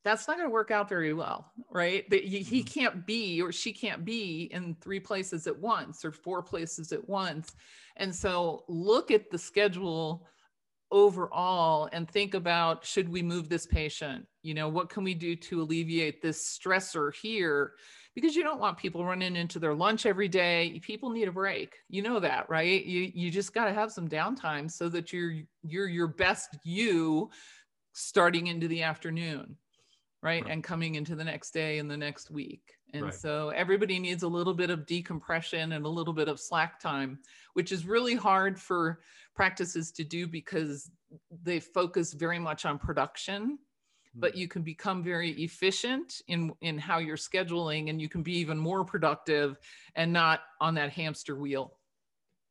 that's 0.07 0.27
not 0.27 0.37
going 0.37 0.47
to 0.47 0.53
work 0.53 0.71
out 0.71 0.87
very 0.87 1.13
well 1.13 1.51
right? 1.77 2.09
That 2.09 2.23
he 2.23 2.39
mm-hmm. 2.39 2.67
can't 2.67 3.05
be 3.05 3.41
or 3.41 3.51
she 3.51 3.71
can't 3.71 4.05
be 4.05 4.49
in 4.51 4.75
three 4.81 4.99
places 4.99 5.47
at 5.47 5.57
once 5.57 6.03
or 6.05 6.11
four 6.11 6.41
places 6.41 6.91
at 6.91 7.07
once. 7.07 7.55
And 7.97 8.13
so 8.13 8.63
look 8.67 9.11
at 9.11 9.29
the 9.29 9.37
schedule 9.37 10.27
overall 10.89 11.89
and 11.91 12.09
think 12.09 12.33
about 12.33 12.85
should 12.85 13.09
we 13.09 13.21
move 13.21 13.49
this 13.49 13.65
patient? 13.65 14.25
You 14.41 14.53
know 14.53 14.69
what 14.69 14.89
can 14.89 15.03
we 15.03 15.13
do 15.13 15.35
to 15.35 15.61
alleviate 15.61 16.21
this 16.21 16.57
stressor 16.57 17.13
here? 17.13 17.73
Because 18.15 18.35
you 18.35 18.43
don't 18.43 18.59
want 18.59 18.79
people 18.79 19.05
running 19.05 19.35
into 19.35 19.59
their 19.59 19.75
lunch 19.75 20.07
every 20.07 20.27
day. 20.27 20.81
People 20.83 21.11
need 21.11 21.27
a 21.27 21.31
break. 21.31 21.75
You 21.89 22.01
know 22.01 22.19
that 22.19 22.49
right? 22.49 22.83
You 22.85 23.11
you 23.13 23.29
just 23.29 23.53
got 23.53 23.65
to 23.65 23.73
have 23.73 23.91
some 23.91 24.07
downtime 24.07 24.71
so 24.71 24.87
that 24.89 25.11
you're 25.11 25.33
you're 25.63 25.89
your 25.89 26.07
best 26.07 26.57
you 26.63 27.29
starting 27.93 28.47
into 28.47 28.67
the 28.67 28.83
afternoon 28.83 29.57
right, 30.21 30.43
right. 30.43 30.51
and 30.51 30.63
coming 30.63 30.95
into 30.95 31.15
the 31.15 31.23
next 31.23 31.51
day 31.51 31.79
and 31.79 31.89
the 31.89 31.97
next 31.97 32.31
week 32.31 32.77
and 32.93 33.03
right. 33.05 33.13
so 33.13 33.49
everybody 33.49 33.99
needs 33.99 34.23
a 34.23 34.27
little 34.27 34.53
bit 34.53 34.69
of 34.69 34.85
decompression 34.85 35.73
and 35.73 35.85
a 35.85 35.89
little 35.89 36.13
bit 36.13 36.29
of 36.29 36.39
slack 36.39 36.79
time, 36.79 37.19
which 37.53 37.71
is 37.71 37.85
really 37.85 38.15
hard 38.15 38.59
for 38.59 38.99
practices 39.35 39.91
to 39.91 40.03
do 40.03 40.27
because 40.27 40.89
they 41.43 41.59
focus 41.59 42.13
very 42.13 42.39
much 42.39 42.65
on 42.65 42.77
production. 42.77 43.59
But 44.15 44.31
mm-hmm. 44.31 44.39
you 44.39 44.47
can 44.47 44.61
become 44.63 45.03
very 45.03 45.31
efficient 45.31 46.21
in, 46.27 46.53
in 46.61 46.77
how 46.77 46.99
you're 46.99 47.17
scheduling 47.17 47.89
and 47.89 48.01
you 48.01 48.09
can 48.09 48.23
be 48.23 48.37
even 48.37 48.57
more 48.57 48.83
productive 48.85 49.57
and 49.95 50.11
not 50.11 50.41
on 50.61 50.73
that 50.75 50.91
hamster 50.91 51.35
wheel. 51.35 51.73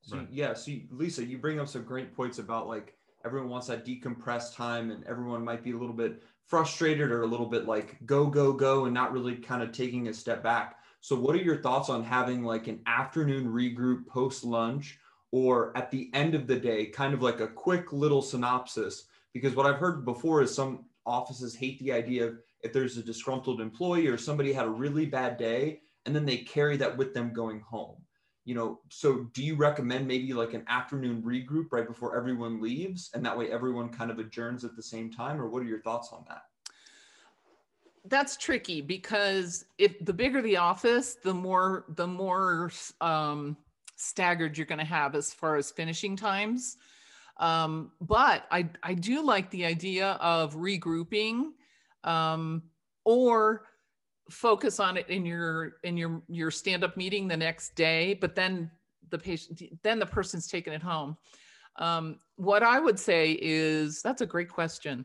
So, 0.02 0.18
right. 0.18 0.28
yeah. 0.30 0.52
So, 0.52 0.72
Lisa, 0.90 1.24
you 1.24 1.38
bring 1.38 1.58
up 1.58 1.66
some 1.66 1.82
great 1.82 2.14
points 2.14 2.38
about 2.38 2.68
like 2.68 2.94
everyone 3.24 3.48
wants 3.48 3.66
that 3.66 3.84
decompressed 3.84 4.54
time 4.54 4.90
and 4.90 5.02
everyone 5.06 5.42
might 5.42 5.64
be 5.64 5.72
a 5.72 5.76
little 5.76 5.96
bit 5.96 6.22
frustrated 6.46 7.10
or 7.10 7.22
a 7.22 7.26
little 7.26 7.46
bit 7.46 7.66
like 7.66 7.96
go 8.06 8.26
go 8.26 8.52
go 8.52 8.84
and 8.84 8.94
not 8.94 9.12
really 9.12 9.36
kind 9.36 9.62
of 9.62 9.72
taking 9.72 10.08
a 10.08 10.14
step 10.14 10.42
back. 10.42 10.76
So 11.00 11.16
what 11.16 11.34
are 11.34 11.42
your 11.42 11.60
thoughts 11.60 11.88
on 11.88 12.02
having 12.02 12.42
like 12.42 12.68
an 12.68 12.80
afternoon 12.86 13.46
regroup 13.46 14.06
post 14.06 14.44
lunch 14.44 14.98
or 15.32 15.76
at 15.76 15.90
the 15.90 16.10
end 16.14 16.34
of 16.34 16.46
the 16.46 16.58
day 16.58 16.86
kind 16.86 17.14
of 17.14 17.22
like 17.22 17.40
a 17.40 17.48
quick 17.48 17.92
little 17.92 18.22
synopsis? 18.22 19.04
Because 19.32 19.54
what 19.54 19.66
i've 19.66 19.78
heard 19.78 20.04
before 20.04 20.40
is 20.42 20.54
some 20.54 20.86
offices 21.04 21.54
hate 21.54 21.78
the 21.80 21.92
idea 21.92 22.26
of 22.26 22.38
if 22.62 22.72
there's 22.72 22.96
a 22.96 23.02
disgruntled 23.02 23.60
employee 23.60 24.06
or 24.06 24.16
somebody 24.16 24.52
had 24.52 24.66
a 24.66 24.70
really 24.70 25.06
bad 25.06 25.36
day 25.36 25.80
and 26.04 26.14
then 26.14 26.24
they 26.24 26.38
carry 26.38 26.76
that 26.76 26.96
with 26.96 27.12
them 27.12 27.32
going 27.32 27.60
home 27.60 27.96
you 28.46 28.54
know 28.54 28.78
so 28.88 29.24
do 29.34 29.44
you 29.44 29.56
recommend 29.56 30.06
maybe 30.06 30.32
like 30.32 30.54
an 30.54 30.64
afternoon 30.68 31.20
regroup 31.20 31.66
right 31.72 31.86
before 31.86 32.16
everyone 32.16 32.62
leaves 32.62 33.10
and 33.12 33.26
that 33.26 33.36
way 33.36 33.50
everyone 33.50 33.90
kind 33.90 34.10
of 34.10 34.18
adjourns 34.18 34.64
at 34.64 34.74
the 34.74 34.82
same 34.82 35.12
time? 35.12 35.38
Or 35.38 35.50
what 35.50 35.62
are 35.62 35.66
your 35.66 35.82
thoughts 35.82 36.10
on 36.12 36.24
that? 36.28 36.44
That's 38.04 38.36
tricky 38.36 38.80
because 38.80 39.64
if 39.78 40.02
the 40.04 40.12
bigger 40.12 40.40
the 40.40 40.56
office 40.56 41.16
the 41.22 41.34
more 41.34 41.84
the 41.88 42.06
more 42.06 42.70
um, 43.00 43.56
staggered 43.96 44.56
you're 44.56 44.66
going 44.66 44.78
to 44.78 44.84
have 44.84 45.16
as 45.16 45.34
far 45.34 45.56
as 45.56 45.72
finishing 45.72 46.16
times. 46.16 46.76
Um, 47.38 47.90
but 48.00 48.46
I, 48.50 48.68
I 48.82 48.94
do 48.94 49.22
like 49.22 49.50
the 49.50 49.66
idea 49.66 50.12
of 50.20 50.54
regrouping 50.54 51.50
um, 52.04 52.62
or 53.04 53.64
focus 54.30 54.80
on 54.80 54.96
it 54.96 55.08
in 55.08 55.24
your 55.24 55.74
in 55.84 55.96
your 55.96 56.20
your 56.28 56.50
stand 56.50 56.82
up 56.82 56.96
meeting 56.96 57.28
the 57.28 57.36
next 57.36 57.74
day 57.76 58.14
but 58.14 58.34
then 58.34 58.70
the 59.10 59.18
patient 59.18 59.62
then 59.82 59.98
the 59.98 60.06
person's 60.06 60.48
taken 60.48 60.72
it 60.72 60.82
home. 60.82 61.16
Um, 61.76 62.18
what 62.36 62.62
I 62.62 62.80
would 62.80 62.98
say 62.98 63.38
is 63.40 64.02
that's 64.02 64.22
a 64.22 64.26
great 64.26 64.48
question. 64.48 65.04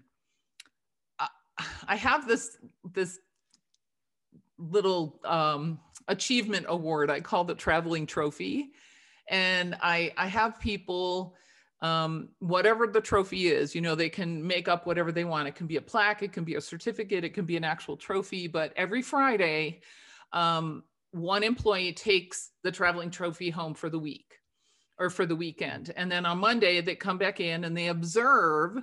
I, 1.20 1.28
I 1.88 1.96
have 1.96 2.28
this 2.28 2.58
this 2.94 3.20
little 4.58 5.20
um, 5.26 5.80
achievement 6.08 6.66
award. 6.70 7.10
I 7.10 7.20
call 7.20 7.44
the 7.44 7.56
traveling 7.56 8.06
trophy, 8.06 8.72
and 9.28 9.76
I 9.82 10.14
I 10.18 10.28
have 10.28 10.60
people 10.60 11.36
um, 11.82 12.30
whatever 12.40 12.86
the 12.88 13.02
trophy 13.02 13.48
is, 13.48 13.74
you 13.74 13.82
know, 13.82 13.96
they 13.96 14.10
can 14.10 14.46
make 14.46 14.68
up 14.68 14.86
whatever 14.86 15.12
they 15.12 15.24
want. 15.24 15.48
It 15.48 15.56
can 15.56 15.68
be 15.68 15.78
a 15.78 15.82
plaque, 15.82 16.22
it 16.22 16.32
can 16.32 16.44
be 16.44 16.56
a 16.56 16.62
certificate, 16.62 17.24
it 17.24 17.34
can 17.34 17.46
be 17.46 17.58
an 17.58 17.64
actual 17.64 17.98
trophy. 17.98 18.48
But 18.48 18.74
every 18.76 19.02
Friday, 19.02 19.82
um, 20.32 20.84
one 21.12 21.44
employee 21.44 21.94
takes 21.94 22.52
the 22.64 22.72
traveling 22.72 23.10
trophy 23.10 23.50
home 23.50 23.74
for 23.74 23.90
the 23.90 24.00
week 24.00 24.36
or 25.00 25.10
for 25.10 25.26
the 25.26 25.36
weekend. 25.36 25.92
And 25.96 26.12
then 26.12 26.26
on 26.26 26.38
Monday, 26.38 26.82
they 26.82 26.96
come 26.96 27.18
back 27.18 27.40
in 27.40 27.64
and 27.64 27.76
they 27.76 27.88
observe 27.88 28.78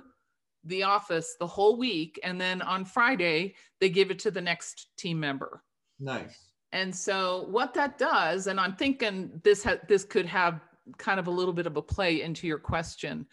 the 0.65 0.83
office 0.83 1.35
the 1.39 1.47
whole 1.47 1.77
week. 1.77 2.19
And 2.21 2.39
then 2.39 2.61
on 2.61 2.83
Friday, 2.83 3.55
they 3.79 3.89
give 3.89 4.11
it 4.11 4.19
to 4.19 4.31
the 4.31 4.41
next 4.41 4.89
team 4.97 5.19
member. 5.19 5.63
Nice. 5.99 6.49
And 6.71 6.95
so 6.95 7.47
what 7.49 7.73
that 7.73 7.97
does, 7.97 8.47
and 8.47 8.59
I'm 8.59 8.75
thinking 8.75 9.39
this 9.43 9.63
ha- 9.63 9.79
this 9.87 10.03
could 10.03 10.27
have 10.27 10.59
kind 10.97 11.19
of 11.19 11.27
a 11.27 11.31
little 11.31 11.53
bit 11.53 11.67
of 11.67 11.77
a 11.77 11.81
play 11.81 12.21
into 12.21 12.47
your 12.47 12.59
question. 12.59 13.25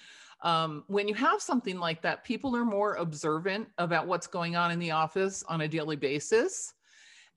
Um, 0.43 0.85
when 0.87 1.09
you 1.09 1.15
have 1.15 1.41
something 1.41 1.79
like 1.79 2.03
that, 2.03 2.25
people 2.25 2.55
are 2.57 2.65
more 2.65 2.95
observant 2.95 3.69
about 3.79 4.07
what's 4.07 4.27
going 4.27 4.55
on 4.55 4.71
in 4.71 4.79
the 4.79 4.91
office 4.91 5.43
on 5.49 5.63
a 5.63 5.69
daily 5.69 5.97
basis. 5.97 6.75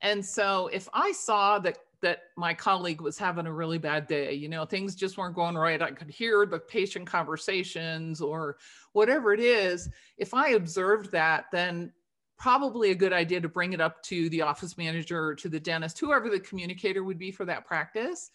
And 0.02 0.24
so 0.24 0.68
if 0.72 0.88
I 0.92 1.12
saw 1.12 1.58
that 1.60 1.78
that 2.02 2.22
my 2.34 2.54
colleague 2.54 3.02
was 3.02 3.18
having 3.18 3.46
a 3.46 3.52
really 3.52 3.76
bad 3.76 4.06
day, 4.06 4.32
you 4.32 4.48
know, 4.48 4.64
things 4.64 4.94
just 4.94 5.18
weren't 5.18 5.34
going 5.34 5.54
right, 5.54 5.82
I 5.82 5.90
could 5.90 6.08
hear 6.08 6.46
the 6.46 6.58
patient 6.58 7.06
conversations 7.06 8.22
or 8.22 8.56
whatever 8.92 9.34
it 9.34 9.40
is. 9.40 9.90
If 10.16 10.32
I 10.32 10.50
observed 10.50 11.12
that, 11.12 11.46
then 11.52 11.92
probably 12.40 12.90
a 12.90 12.94
good 12.94 13.12
idea 13.12 13.40
to 13.40 13.48
bring 13.48 13.74
it 13.74 13.80
up 13.80 14.02
to 14.02 14.28
the 14.30 14.42
office 14.42 14.76
manager 14.76 15.26
or 15.26 15.34
to 15.36 15.48
the 15.48 15.60
dentist, 15.60 16.00
whoever 16.00 16.28
the 16.28 16.40
communicator 16.40 17.04
would 17.04 17.18
be 17.18 17.30
for 17.30 17.44
that 17.44 17.64
practice 17.64 18.30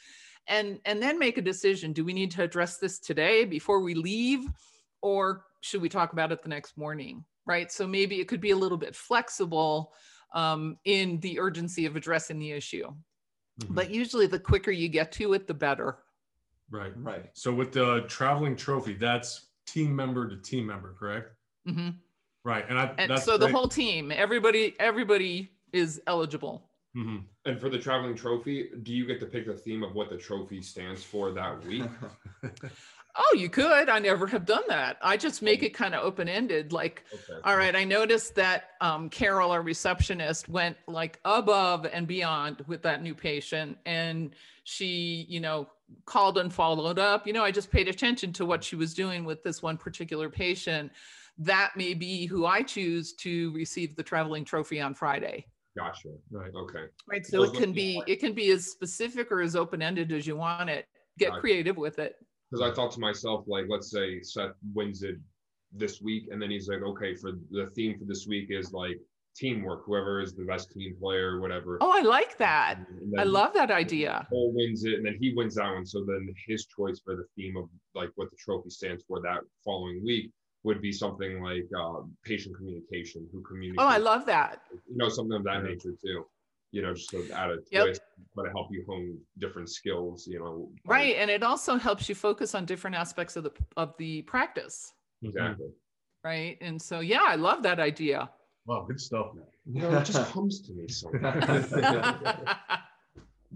and 0.48 0.80
and 0.86 1.02
then 1.02 1.18
make 1.18 1.38
a 1.38 1.42
decision 1.42 1.94
do 1.94 2.06
we 2.06 2.14
need 2.14 2.32
to 2.32 2.44
address 2.44 2.78
this 2.78 3.00
today 3.00 3.46
before 3.46 3.82
we 3.82 3.94
leave 3.94 4.46
or 5.02 5.46
should 5.62 5.82
we 5.82 5.90
talk 5.90 6.14
about 6.14 6.32
it 6.32 6.42
the 6.42 6.50
next 6.50 6.78
morning 6.78 7.24
right 7.46 7.72
so 7.72 7.88
maybe 7.88 8.20
it 8.20 8.28
could 8.28 8.42
be 8.42 8.52
a 8.52 8.56
little 8.56 8.78
bit 8.78 8.96
flexible 8.96 9.94
um, 10.34 10.78
in 10.86 11.20
the 11.22 11.40
urgency 11.40 11.86
of 11.86 11.96
addressing 11.96 12.40
the 12.40 12.52
issue 12.52 12.94
Mhm. 13.62 13.74
but 13.74 13.90
usually 13.90 14.28
the 14.28 14.40
quicker 14.40 14.72
you 14.72 14.90
get 14.90 15.14
to 15.14 15.34
it 15.34 15.48
the 15.48 15.54
better 15.54 16.00
right. 16.70 16.92
Right. 16.98 17.30
So 17.34 17.54
with 17.54 17.72
the 17.72 18.02
traveling 18.10 18.58
trophy, 18.58 18.96
that's 18.96 19.52
team 19.66 19.96
member 19.96 20.28
to 20.28 20.36
team 20.36 20.66
member, 20.66 20.94
correct? 21.00 21.32
Mm 21.66 21.74
hmm 21.74 21.90
Right. 22.46 22.64
And 22.70 22.80
I 22.80 22.94
and 22.98 23.12
that's 23.12 23.26
so 23.26 23.34
the 23.38 23.48
great. 23.48 23.56
whole 23.56 23.68
team 23.68 24.12
everybody 24.12 24.76
everybody 24.80 25.52
is 25.74 26.02
eligible 26.08 26.70
Mhm. 26.96 27.24
And 27.44 27.60
for 27.60 27.68
the 27.68 27.78
traveling 27.78 28.16
trophy, 28.16 28.70
do 28.84 28.94
you 28.94 29.06
get 29.06 29.20
to 29.20 29.26
pick 29.26 29.46
the 29.46 29.54
theme 29.54 29.84
of 29.84 29.96
what 29.96 30.10
the 30.10 30.16
trophy 30.18 30.62
stands 30.62 31.04
for 31.04 31.32
that 31.34 31.62
week? 31.66 31.84
oh 33.18 33.36
you 33.38 33.50
could 33.50 33.88
i 33.90 33.98
never 33.98 34.28
have 34.28 34.46
done 34.46 34.64
that 34.68 34.98
i 35.02 35.16
just 35.16 35.42
make 35.42 35.64
it 35.64 35.74
kind 35.74 35.96
of 35.96 36.04
open-ended 36.04 36.74
like 36.74 37.06
Okay. 37.14 37.40
All 37.46 37.56
right, 37.58 37.76
I 37.76 37.84
noticed 37.84 38.36
that 38.36 38.72
um, 38.82 39.10
Carol, 39.10 39.52
our 39.52 39.62
receptionist, 39.62 40.50
went 40.50 40.78
like 40.88 41.20
above 41.26 41.86
and 41.86 42.06
beyond 42.08 42.64
with 42.68 42.82
that 42.84 43.02
new 43.02 43.16
patient, 43.16 43.78
and 43.86 44.36
she, 44.64 45.26
you 45.30 45.40
know, 45.40 45.68
called 46.06 46.38
and 46.38 46.52
followed 46.54 47.00
up. 47.00 47.26
You 47.26 47.34
know, 47.34 47.44
I 47.44 47.52
just 47.52 47.72
paid 47.72 47.88
attention 47.88 48.34
to 48.34 48.46
what 48.46 48.64
she 48.64 48.76
was 48.76 48.94
doing 48.94 49.24
with 49.26 49.44
this 49.44 49.62
one 49.62 49.78
particular 49.78 50.30
patient. 50.30 50.92
That 51.38 51.72
may 51.76 51.94
be 51.94 52.26
who 52.26 52.46
I 52.46 52.62
choose 52.62 53.14
to 53.16 53.52
receive 53.54 53.96
the 53.96 54.04
traveling 54.04 54.46
trophy 54.46 54.80
on 54.80 54.94
Friday. 54.94 55.46
Gotcha. 55.78 56.10
Right. 56.32 56.52
Okay. 56.56 56.86
Right. 57.10 57.26
So 57.26 57.40
Those 57.40 57.50
it 57.50 57.60
can 57.60 57.74
be 57.74 58.02
be 58.06 58.12
it 58.12 58.20
can 58.22 58.34
be 58.34 58.52
as 58.52 58.68
specific 58.68 59.32
or 59.32 59.42
as 59.42 59.56
open 59.56 59.82
ended 59.82 60.14
as 60.14 60.26
you 60.26 60.38
want 60.38 60.70
it. 60.70 60.86
Get 61.18 61.30
Gotcha. 61.30 61.42
creative 61.42 61.78
with 61.78 62.00
it. 62.00 62.16
Because 62.50 62.72
I 62.72 62.74
thought 62.74 62.92
to 62.92 63.00
myself, 63.00 63.44
like, 63.48 63.66
let's 63.68 63.92
say 63.92 64.22
Seth 64.22 64.52
wins 64.74 65.04
it 65.04 65.18
this 65.74 66.02
week, 66.02 66.28
and 66.32 66.42
then 66.42 66.50
he's 66.50 66.70
like, 66.70 66.82
okay, 66.82 67.16
for 67.16 67.32
the 67.52 67.68
theme 67.76 67.98
for 68.00 68.06
this 68.06 68.28
week 68.28 68.48
is 68.50 68.72
like 68.72 68.98
teamwork. 69.36 69.84
Whoever 69.86 70.22
is 70.22 70.34
the 70.36 70.46
best 70.46 70.72
team 70.72 70.96
player, 71.02 71.42
whatever. 71.42 71.78
Oh, 71.82 71.92
I 71.94 72.02
like 72.02 72.38
that. 72.38 72.78
I 72.80 73.24
then 73.24 73.34
love 73.34 73.54
that 73.56 73.72
idea. 73.72 74.26
Cole 74.30 74.54
wins 74.54 74.86
it, 74.86 74.94
and 74.94 75.06
then 75.06 75.18
he 75.20 75.34
wins 75.36 75.56
that 75.56 75.74
one. 75.74 75.86
So 75.86 76.06
then 76.06 76.34
his 76.48 76.66
choice 76.68 77.02
for 77.04 77.18
the 77.18 77.26
theme 77.36 77.58
of 77.58 77.66
like 77.94 78.12
what 78.16 78.30
the 78.32 78.38
trophy 78.38 78.70
stands 78.70 79.04
for 79.06 79.20
that 79.22 79.42
following 79.66 80.02
week 80.06 80.32
would 80.66 80.82
be 80.82 80.92
something 80.92 81.42
like 81.44 81.68
uh, 81.78 82.02
patient 82.24 82.58
communication, 82.58 83.28
who 83.32 83.42
communicates. 83.44 83.84
Oh, 83.84 83.88
I 83.88 83.98
love 83.98 84.26
that. 84.26 84.64
you 84.90 84.98
know 84.98 85.08
something 85.10 85.38
of 85.38 85.44
that 85.44 85.58
Yeah. 85.64 85.70
nature 85.70 85.94
too. 86.04 86.26
You 86.72 86.82
know, 86.82 86.94
just 86.94 87.12
to 87.12 87.30
add 87.32 87.52
a 87.52 87.58
Yep. 87.72 87.84
twist, 87.86 88.02
but 88.36 88.44
to 88.46 88.50
help 88.50 88.68
you 88.72 88.84
hone 88.90 89.18
different 89.38 89.70
skills. 89.70 90.28
You 90.28 90.40
know, 90.40 90.72
by- 90.84 90.96
Right. 90.96 91.16
And 91.18 91.30
it 91.30 91.44
also 91.44 91.78
helps 91.78 92.10
you 92.10 92.16
focus 92.16 92.56
on 92.56 92.66
different 92.66 92.96
aspects 92.96 93.36
of 93.38 93.44
the 93.44 93.52
of 93.78 93.96
the 93.98 94.24
practice. 94.24 94.92
Exactly. 95.22 95.70
Right. 96.24 96.58
And 96.62 96.82
so 96.82 97.00
yeah, 97.02 97.24
I 97.24 97.36
love 97.36 97.62
that 97.64 97.80
idea. 97.80 98.30
Wow, 98.66 98.86
good 98.88 99.00
stuff. 99.00 99.28
You 99.72 99.82
know, 99.82 99.92
it 100.00 100.06
just 100.06 100.32
comes 100.34 100.62
to 100.62 100.74
me 100.74 100.88
sometimes. 100.88 101.72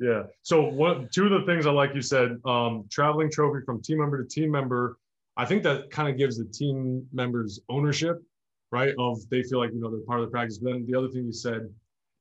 Yeah. 0.01 0.23
So 0.43 0.61
what 0.63 1.11
two 1.11 1.25
of 1.25 1.31
the 1.41 1.45
things 1.45 1.65
I 1.65 1.71
like 1.71 1.93
you 1.93 2.01
said, 2.01 2.39
um, 2.45 2.85
traveling 2.89 3.29
trophy 3.29 3.65
from 3.65 3.81
team 3.81 3.97
member 3.99 4.23
to 4.23 4.29
team 4.29 4.49
member, 4.49 4.97
I 5.39 5.45
think 5.45 5.63
that 5.63 5.89
kind 5.89 6.09
of 6.09 6.17
gives 6.17 6.37
the 6.37 6.43
team 6.43 7.07
members 7.13 7.61
ownership, 7.69 8.17
right? 8.73 8.93
Of 8.99 9.17
they 9.29 9.41
feel 9.43 9.59
like 9.59 9.71
you 9.73 9.79
know 9.79 9.89
they're 9.89 10.01
part 10.01 10.19
of 10.19 10.25
the 10.25 10.31
practice. 10.31 10.57
But 10.57 10.73
then 10.73 10.85
the 10.85 10.97
other 10.97 11.07
thing 11.07 11.23
you 11.25 11.31
said 11.31 11.61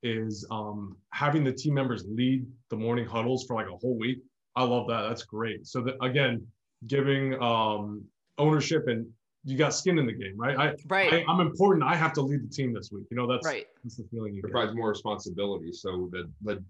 is 0.03 0.47
um, 0.49 0.95
having 1.11 1.43
the 1.43 1.51
team 1.51 1.73
members 1.73 2.05
lead 2.07 2.45
the 2.69 2.77
morning 2.77 3.05
huddles 3.05 3.43
for 3.45 3.55
like 3.55 3.67
a 3.67 3.75
whole 3.75 3.97
week. 3.99 4.19
I 4.55 4.63
love 4.63 4.87
that. 4.87 5.01
That's 5.09 5.23
great. 5.23 5.67
So 5.67 5.81
that 5.81 5.95
again, 6.01 6.47
giving 6.87 7.33
um, 7.43 8.05
ownership 8.37 8.87
and 8.87 9.05
you 9.43 9.57
got 9.57 9.73
skin 9.73 9.99
in 9.99 10.05
the 10.05 10.13
game, 10.13 10.37
right? 10.37 10.57
I, 10.57 10.73
right. 10.87 11.13
I 11.13 11.25
I'm 11.29 11.41
important. 11.41 11.83
I 11.83 11.95
have 11.95 12.13
to 12.13 12.21
lead 12.21 12.41
the 12.41 12.53
team 12.53 12.73
this 12.73 12.89
week. 12.89 13.03
You 13.11 13.17
know 13.17 13.27
that's 13.29 13.45
right. 13.45 13.65
that's 13.83 13.97
the 13.97 14.05
feeling 14.11 14.33
you 14.33 14.39
It 14.39 14.43
get. 14.43 14.51
provides 14.51 14.73
more 14.77 14.89
responsibility, 14.89 15.73
so 15.73 16.09
that 16.13 16.25
the 16.41 16.63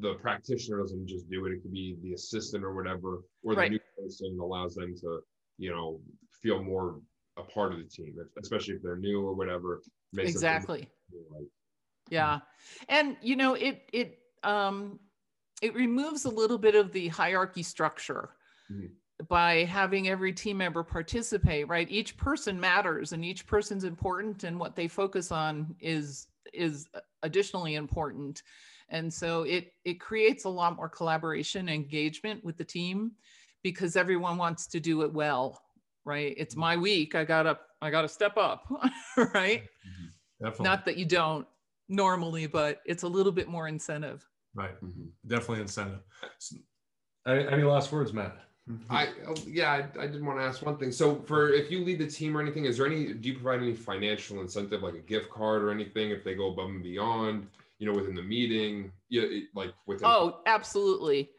the 0.00 0.14
practitioner 0.14 0.80
doesn't 0.80 1.06
just 1.06 1.30
do 1.30 1.46
it. 1.46 1.52
It 1.52 1.62
could 1.62 1.72
be 1.72 1.96
the 2.02 2.12
assistant 2.12 2.62
or 2.62 2.74
whatever, 2.74 3.22
or 3.42 3.54
the 3.54 3.60
Right. 3.60 3.70
new 3.70 3.80
person 3.96 4.36
allows 4.38 4.74
them 4.74 4.94
to, 5.02 5.20
you 5.58 5.70
know, 5.70 6.00
feel 6.30 6.62
more 6.62 7.00
a 7.36 7.42
part 7.42 7.72
of 7.72 7.78
the 7.78 7.84
team, 7.84 8.16
especially 8.40 8.74
if 8.74 8.82
they're 8.82 8.96
new 8.96 9.20
or 9.20 9.34
whatever. 9.34 9.82
makes 10.12 10.34
Exactly. 10.34 10.88
like- 11.30 11.48
Yeah. 12.10 12.40
And 12.88 13.16
you 13.22 13.36
know, 13.36 13.54
it 13.54 13.88
it 13.92 14.18
um 14.42 15.00
it 15.62 15.74
removes 15.74 16.24
a 16.24 16.30
little 16.30 16.58
bit 16.58 16.74
of 16.74 16.92
the 16.92 17.08
hierarchy 17.08 17.62
structure 17.62 18.36
Mhm. 18.70 18.90
by 19.28 19.64
having 19.64 20.08
every 20.08 20.32
team 20.32 20.58
member 20.58 20.82
participate, 20.82 21.68
right? 21.68 21.90
Each 21.90 22.16
person 22.16 22.60
matters 22.60 23.12
and 23.12 23.24
each 23.24 23.46
person's 23.46 23.84
important 23.84 24.44
and 24.44 24.58
what 24.58 24.76
they 24.76 24.88
focus 24.88 25.32
on 25.32 25.76
is 25.80 26.28
is 26.52 26.88
additionally 27.22 27.74
important. 27.74 28.42
And 28.88 29.12
so 29.12 29.42
it 29.42 29.72
it 29.84 30.00
creates 30.00 30.44
a 30.44 30.48
lot 30.50 30.76
more 30.76 30.88
collaboration 30.88 31.68
and 31.68 31.70
engagement 31.70 32.44
with 32.44 32.56
the 32.56 32.64
team 32.64 33.12
because 33.64 33.96
everyone 33.96 34.36
wants 34.36 34.68
to 34.68 34.78
do 34.78 35.02
it 35.02 35.12
well, 35.12 35.60
right? 36.04 36.34
It's 36.36 36.54
mm-hmm. 36.54 36.60
my 36.60 36.76
week. 36.76 37.16
I 37.16 37.24
gotta 37.24 37.58
I 37.82 37.90
gotta 37.90 38.08
step 38.08 38.36
up, 38.36 38.64
right? 39.16 39.62
Mm-hmm. 39.64 40.06
Definitely. 40.40 40.64
Not 40.64 40.84
that 40.84 40.96
you 40.96 41.06
don't 41.06 41.46
normally, 41.88 42.46
but 42.46 42.80
it's 42.84 43.02
a 43.02 43.08
little 43.08 43.32
bit 43.32 43.48
more 43.48 43.66
incentive. 43.66 44.24
right. 44.54 44.80
Mhm. 44.80 45.08
Definitely 45.26 45.62
incentive. 45.62 46.00
Any, 47.26 47.48
any 47.48 47.62
last 47.64 47.90
words, 47.90 48.12
Matt? 48.12 48.36
Mm-hmm. 48.70 48.92
I 48.92 49.08
oh, 49.26 49.34
yeah, 49.46 49.72
I, 49.72 50.04
I 50.04 50.06
did 50.06 50.24
want 50.24 50.38
to 50.38 50.44
ask 50.44 50.64
one 50.64 50.76
thing. 50.76 50.92
So 50.92 51.16
for 51.26 51.52
if 51.52 51.70
you 51.70 51.84
lead 51.84 51.98
the 51.98 52.06
team 52.06 52.36
or 52.36 52.40
anything, 52.40 52.66
is 52.66 52.76
there 52.76 52.86
any 52.86 53.12
do 53.12 53.28
you 53.28 53.34
provide 53.34 53.62
any 53.62 53.74
financial 53.74 54.40
incentive 54.40 54.82
like 54.82 54.94
a 54.94 55.00
gift 55.00 55.30
card 55.30 55.62
or 55.62 55.70
anything 55.70 56.10
if 56.10 56.22
they 56.22 56.34
go 56.34 56.50
above 56.50 56.70
and 56.70 56.82
beyond, 56.82 57.46
you 57.78 57.86
know, 57.86 57.94
within 57.94 58.14
the 58.14 58.22
meeting? 58.22 58.92
Yeah, 59.08 59.24
like 59.54 59.72
within 59.86 60.06
Oh, 60.06 60.40
absolutely. 60.46 61.30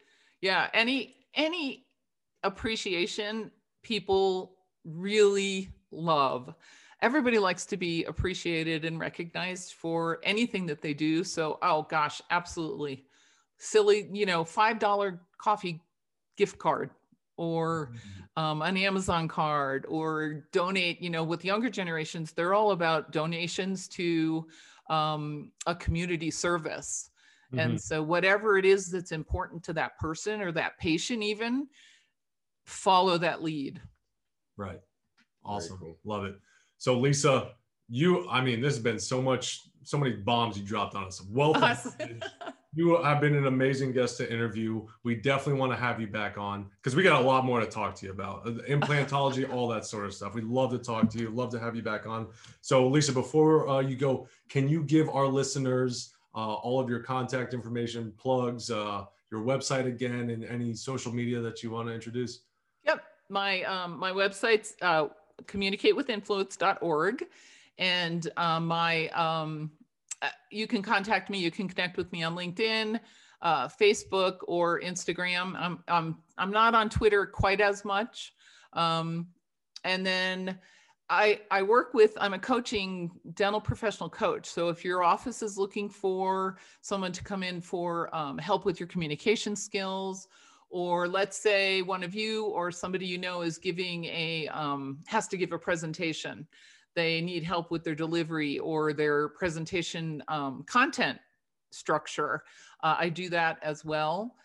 Yeah. 0.41 0.69
Any 0.73 1.15
any 1.35 1.85
appreciation 2.45 3.51
people 3.84 4.55
really 4.84 5.69
love. 5.91 6.53
Everybody 7.01 7.39
likes 7.39 7.65
to 7.67 7.77
be 7.77 8.03
appreciated 8.05 8.86
and 8.86 8.99
recognized 8.99 9.73
for 9.73 10.19
anything 10.23 10.65
that 10.67 10.81
they 10.81 10.93
do. 10.93 11.23
So, 11.23 11.60
oh 11.62 11.84
gosh, 11.89 12.21
absolutely. 12.31 13.05
Silly, 13.58 14.08
you 14.12 14.25
know, 14.25 14.43
$5 14.43 15.19
coffee 15.38 15.81
gift 16.38 16.58
card 16.58 16.89
or 17.38 17.91
um, 18.38 18.62
an 18.62 18.77
Amazon 18.77 19.27
card 19.27 19.86
or 19.88 20.45
donate, 20.51 21.01
you 21.01 21.10
know, 21.10 21.23
with 21.23 21.45
younger 21.45 21.69
generations, 21.69 22.31
they're 22.31 22.53
all 22.53 22.71
about 22.71 23.12
donations 23.12 23.88
to 23.89 24.47
um, 24.89 25.51
a 25.67 25.75
community 25.75 26.31
service. 26.31 27.10
Mhm. 27.53 27.63
And 27.63 27.81
so, 27.81 28.01
whatever 28.01 28.58
it 28.58 28.65
is 28.65 28.89
that's 28.89 29.12
important 29.12 29.63
to 29.63 29.73
that 29.73 29.97
person 29.99 30.41
or 30.41 30.51
that 30.53 30.77
patient, 30.79 31.23
even 31.23 31.67
follow 32.65 33.17
that 33.19 33.43
lead. 33.43 33.82
Right. 34.58 34.80
Awesome. 35.43 35.78
cool. 35.78 35.97
Love 36.04 36.25
it. 36.25 36.36
So 36.78 36.97
Lisa, 36.97 37.51
you, 37.88 38.28
I 38.30 38.41
mean, 38.41 38.62
this 38.62 38.73
has 38.73 38.84
been 38.84 38.99
so 38.99 39.21
much, 39.21 39.62
so 39.84 39.97
many 39.97 40.13
bombs 40.15 40.58
you 40.58 40.63
dropped 40.65 40.95
on 40.95 41.06
us. 41.06 41.21
Welcome. 41.30 41.63
of 41.63 41.69
Awesome. 41.71 42.19
you 42.73 43.01
have 43.04 43.21
been 43.21 43.36
an 43.36 43.45
amazing 43.45 43.91
guest 43.91 44.17
to 44.17 44.32
interview. 44.32 44.86
We 45.04 45.15
definitely 45.15 45.60
want 45.60 45.71
to 45.71 45.78
have 45.78 46.01
you 46.01 46.08
back 46.08 46.38
on 46.38 46.67
because 46.82 46.95
we 46.95 47.04
got 47.04 47.21
a 47.21 47.25
lot 47.25 47.45
more 47.45 47.60
to 47.60 47.67
talk 47.67 47.95
to 47.95 48.06
you 48.06 48.12
about 48.12 48.47
Uh, 48.47 48.51
implantology, 48.67 49.47
all 49.54 49.67
that 49.69 49.86
sort 49.86 50.06
of 50.06 50.13
stuff. 50.13 50.34
We'd 50.34 50.45
love 50.45 50.71
to 50.71 50.80
talk 50.80 51.10
to 51.12 51.19
you. 51.19 51.30
Love 51.30 51.51
to 51.51 51.60
have 51.60 51.75
you 51.75 51.84
back 51.84 52.08
on. 52.08 52.28
So, 52.62 52.88
Lisa, 52.88 53.13
before 53.13 53.69
uh, 53.69 53.80
you 53.82 53.95
go, 53.95 54.28
can 54.49 54.67
you 54.67 54.84
give 54.84 55.08
our 55.10 55.28
listeners 55.28 56.13
uh, 56.34 56.56
all 56.56 56.80
of 56.80 56.89
your 56.89 56.99
contact 56.99 57.54
information, 57.54 58.12
plugs, 58.17 58.71
uh, 58.71 59.06
your 59.32 59.41
website 59.41 59.86
again, 59.86 60.32
and 60.32 60.43
any 60.43 60.73
social 60.73 61.13
media 61.13 61.39
that 61.41 61.62
you 61.63 61.69
want 61.71 61.88
to 61.88 61.93
introduce? 61.93 62.41
My 63.29 63.63
um, 63.63 63.97
my 63.99 64.11
website's 64.11 64.75
uh, 64.81 65.07
communicatewithinfluence.org. 65.43 67.25
And 67.77 68.29
um, 68.38 68.67
my 68.67 69.09
um, 69.09 69.71
uh, 70.21 70.29
you 70.49 70.67
can 70.67 70.81
contact 70.81 71.29
me. 71.29 71.39
You 71.39 71.51
can 71.51 71.67
connect 71.67 71.97
with 71.97 72.11
me 72.11 72.23
on 72.23 72.35
LinkedIn, 72.35 72.99
uh, 73.41 73.67
Facebook, 73.67 74.38
or 74.47 74.79
Instagram. 74.81 75.55
I'm 75.57 75.83
I'm 75.88 76.17
I'm 76.38 76.51
not 76.51 76.73
on 76.73 76.89
Twitter 76.89 77.25
quite 77.25 77.61
as 77.61 77.83
much. 77.83 78.33
Um, 78.73 79.27
and 79.83 80.05
then 80.05 80.57
I 81.09 81.41
I 81.51 81.61
work 81.63 81.93
with 81.93 82.17
I'm 82.19 82.33
a 82.33 82.39
coaching 82.39 83.11
dental 83.33 83.61
professional 83.61 84.09
coach. 84.09 84.47
So 84.47 84.69
if 84.69 84.85
your 84.85 85.03
office 85.03 85.43
is 85.43 85.57
looking 85.57 85.89
for 85.89 86.57
someone 86.81 87.11
to 87.11 87.23
come 87.23 87.43
in 87.43 87.61
for 87.61 88.13
um, 88.15 88.38
help 88.38 88.65
with 88.65 88.79
your 88.79 88.88
communication 88.88 89.55
skills, 89.55 90.27
or 90.75 91.07
let's 91.07 91.38
say 91.38 91.81
one 91.81 92.03
of 92.03 92.13
you 92.13 92.47
or 92.47 92.69
somebody 92.69 93.05
you 93.05 93.17
know 93.17 93.43
is 93.43 93.57
giving 93.57 94.03
a 94.05 94.45
um, 94.49 94.99
has 95.07 95.25
to 95.25 95.38
give 95.38 95.53
a 95.53 95.57
presentation. 95.57 96.45
They 96.95 97.21
need 97.21 97.45
help 97.45 97.71
with 97.71 97.85
their 97.85 97.95
delivery 97.95 98.59
or 98.59 98.91
their 98.91 99.29
presentation 99.29 100.21
um, 100.27 100.65
content 100.67 101.17
structure. 101.71 102.43
Uh, 102.83 102.97
i 102.99 103.07
do 103.07 103.29
that 103.29 103.57
as 103.61 103.85
well. 103.85 104.35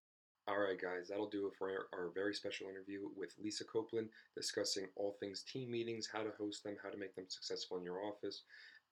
All 0.47 0.61
right, 0.61 0.81
guys, 0.81 1.09
that'll 1.09 1.29
do 1.29 1.49
it 1.49 1.53
for 1.59 1.69
our, 1.69 1.87
our 1.93 2.11
very 2.15 2.35
special 2.35 2.69
interview 2.69 3.09
with 3.17 3.35
Lisa 3.43 3.65
Copeland 3.65 4.09
discussing 4.37 4.87
all 4.95 5.17
things 5.19 5.43
team 5.43 5.69
meetings, 5.69 6.09
how 6.13 6.23
to 6.23 6.31
host 6.39 6.63
them, 6.63 6.77
how 6.81 6.91
to 6.91 6.97
make 6.97 7.17
them 7.17 7.27
successful 7.27 7.77
in 7.79 7.83
your 7.85 8.05
office. 8.05 8.43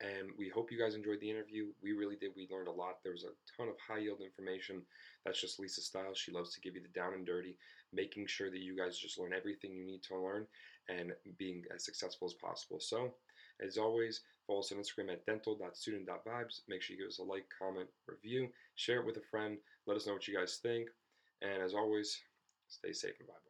And 0.01 0.31
we 0.39 0.49
hope 0.49 0.71
you 0.71 0.79
guys 0.79 0.95
enjoyed 0.95 1.21
the 1.21 1.31
interview. 1.31 1.67
We 1.83 1.93
really 1.93 2.15
did. 2.15 2.31
We 2.37 2.47
learned 2.51 2.69
a 2.69 2.73
lot. 2.73 3.03
There 3.03 3.13
was 3.13 3.25
a 3.25 3.35
ton 3.57 3.69
of 3.69 3.75
high 3.81 3.99
yield 3.99 4.21
information. 4.23 4.83
That's 5.25 5.41
just 5.41 5.59
Lisa's 5.59 5.87
style. 5.87 6.15
She 6.15 6.31
loves 6.31 6.55
to 6.55 6.61
give 6.61 6.77
you 6.77 6.83
the 6.83 6.89
down 6.89 7.15
and 7.15 7.27
dirty, 7.27 7.57
making 7.93 8.29
sure 8.29 8.49
that 8.51 8.61
you 8.61 8.77
guys 8.77 8.99
just 8.99 9.19
learn 9.19 9.33
everything 9.33 9.75
you 9.75 9.85
need 9.85 10.03
to 10.05 10.17
learn 10.17 10.47
and 10.89 11.13
being 11.37 11.65
as 11.75 11.85
successful 11.85 12.27
as 12.27 12.35
possible. 12.35 12.79
So, 12.79 13.15
as 13.61 13.77
always, 13.77 14.21
follow 14.47 14.61
us 14.61 14.71
on 14.71 14.79
Instagram 14.79 15.13
at 15.13 15.27
dental.student.vibes. 15.27 16.61
Make 16.69 16.83
sure 16.83 16.95
you 16.95 17.03
give 17.03 17.09
us 17.09 17.19
a 17.19 17.25
like, 17.25 17.47
comment, 17.59 17.89
review, 18.07 18.49
share 18.77 19.01
it 19.01 19.07
with 19.07 19.17
a 19.17 19.27
friend. 19.33 19.59
Let 19.87 19.97
us 19.97 20.07
know 20.07 20.13
what 20.13 20.29
you 20.29 20.37
guys 20.37 20.61
think. 20.63 20.89
And 21.43 21.61
as 21.61 21.75
always, 21.75 22.17
stay 22.69 22.93
safe 22.93 23.15
and 23.19 23.29
vibe. 23.29 23.48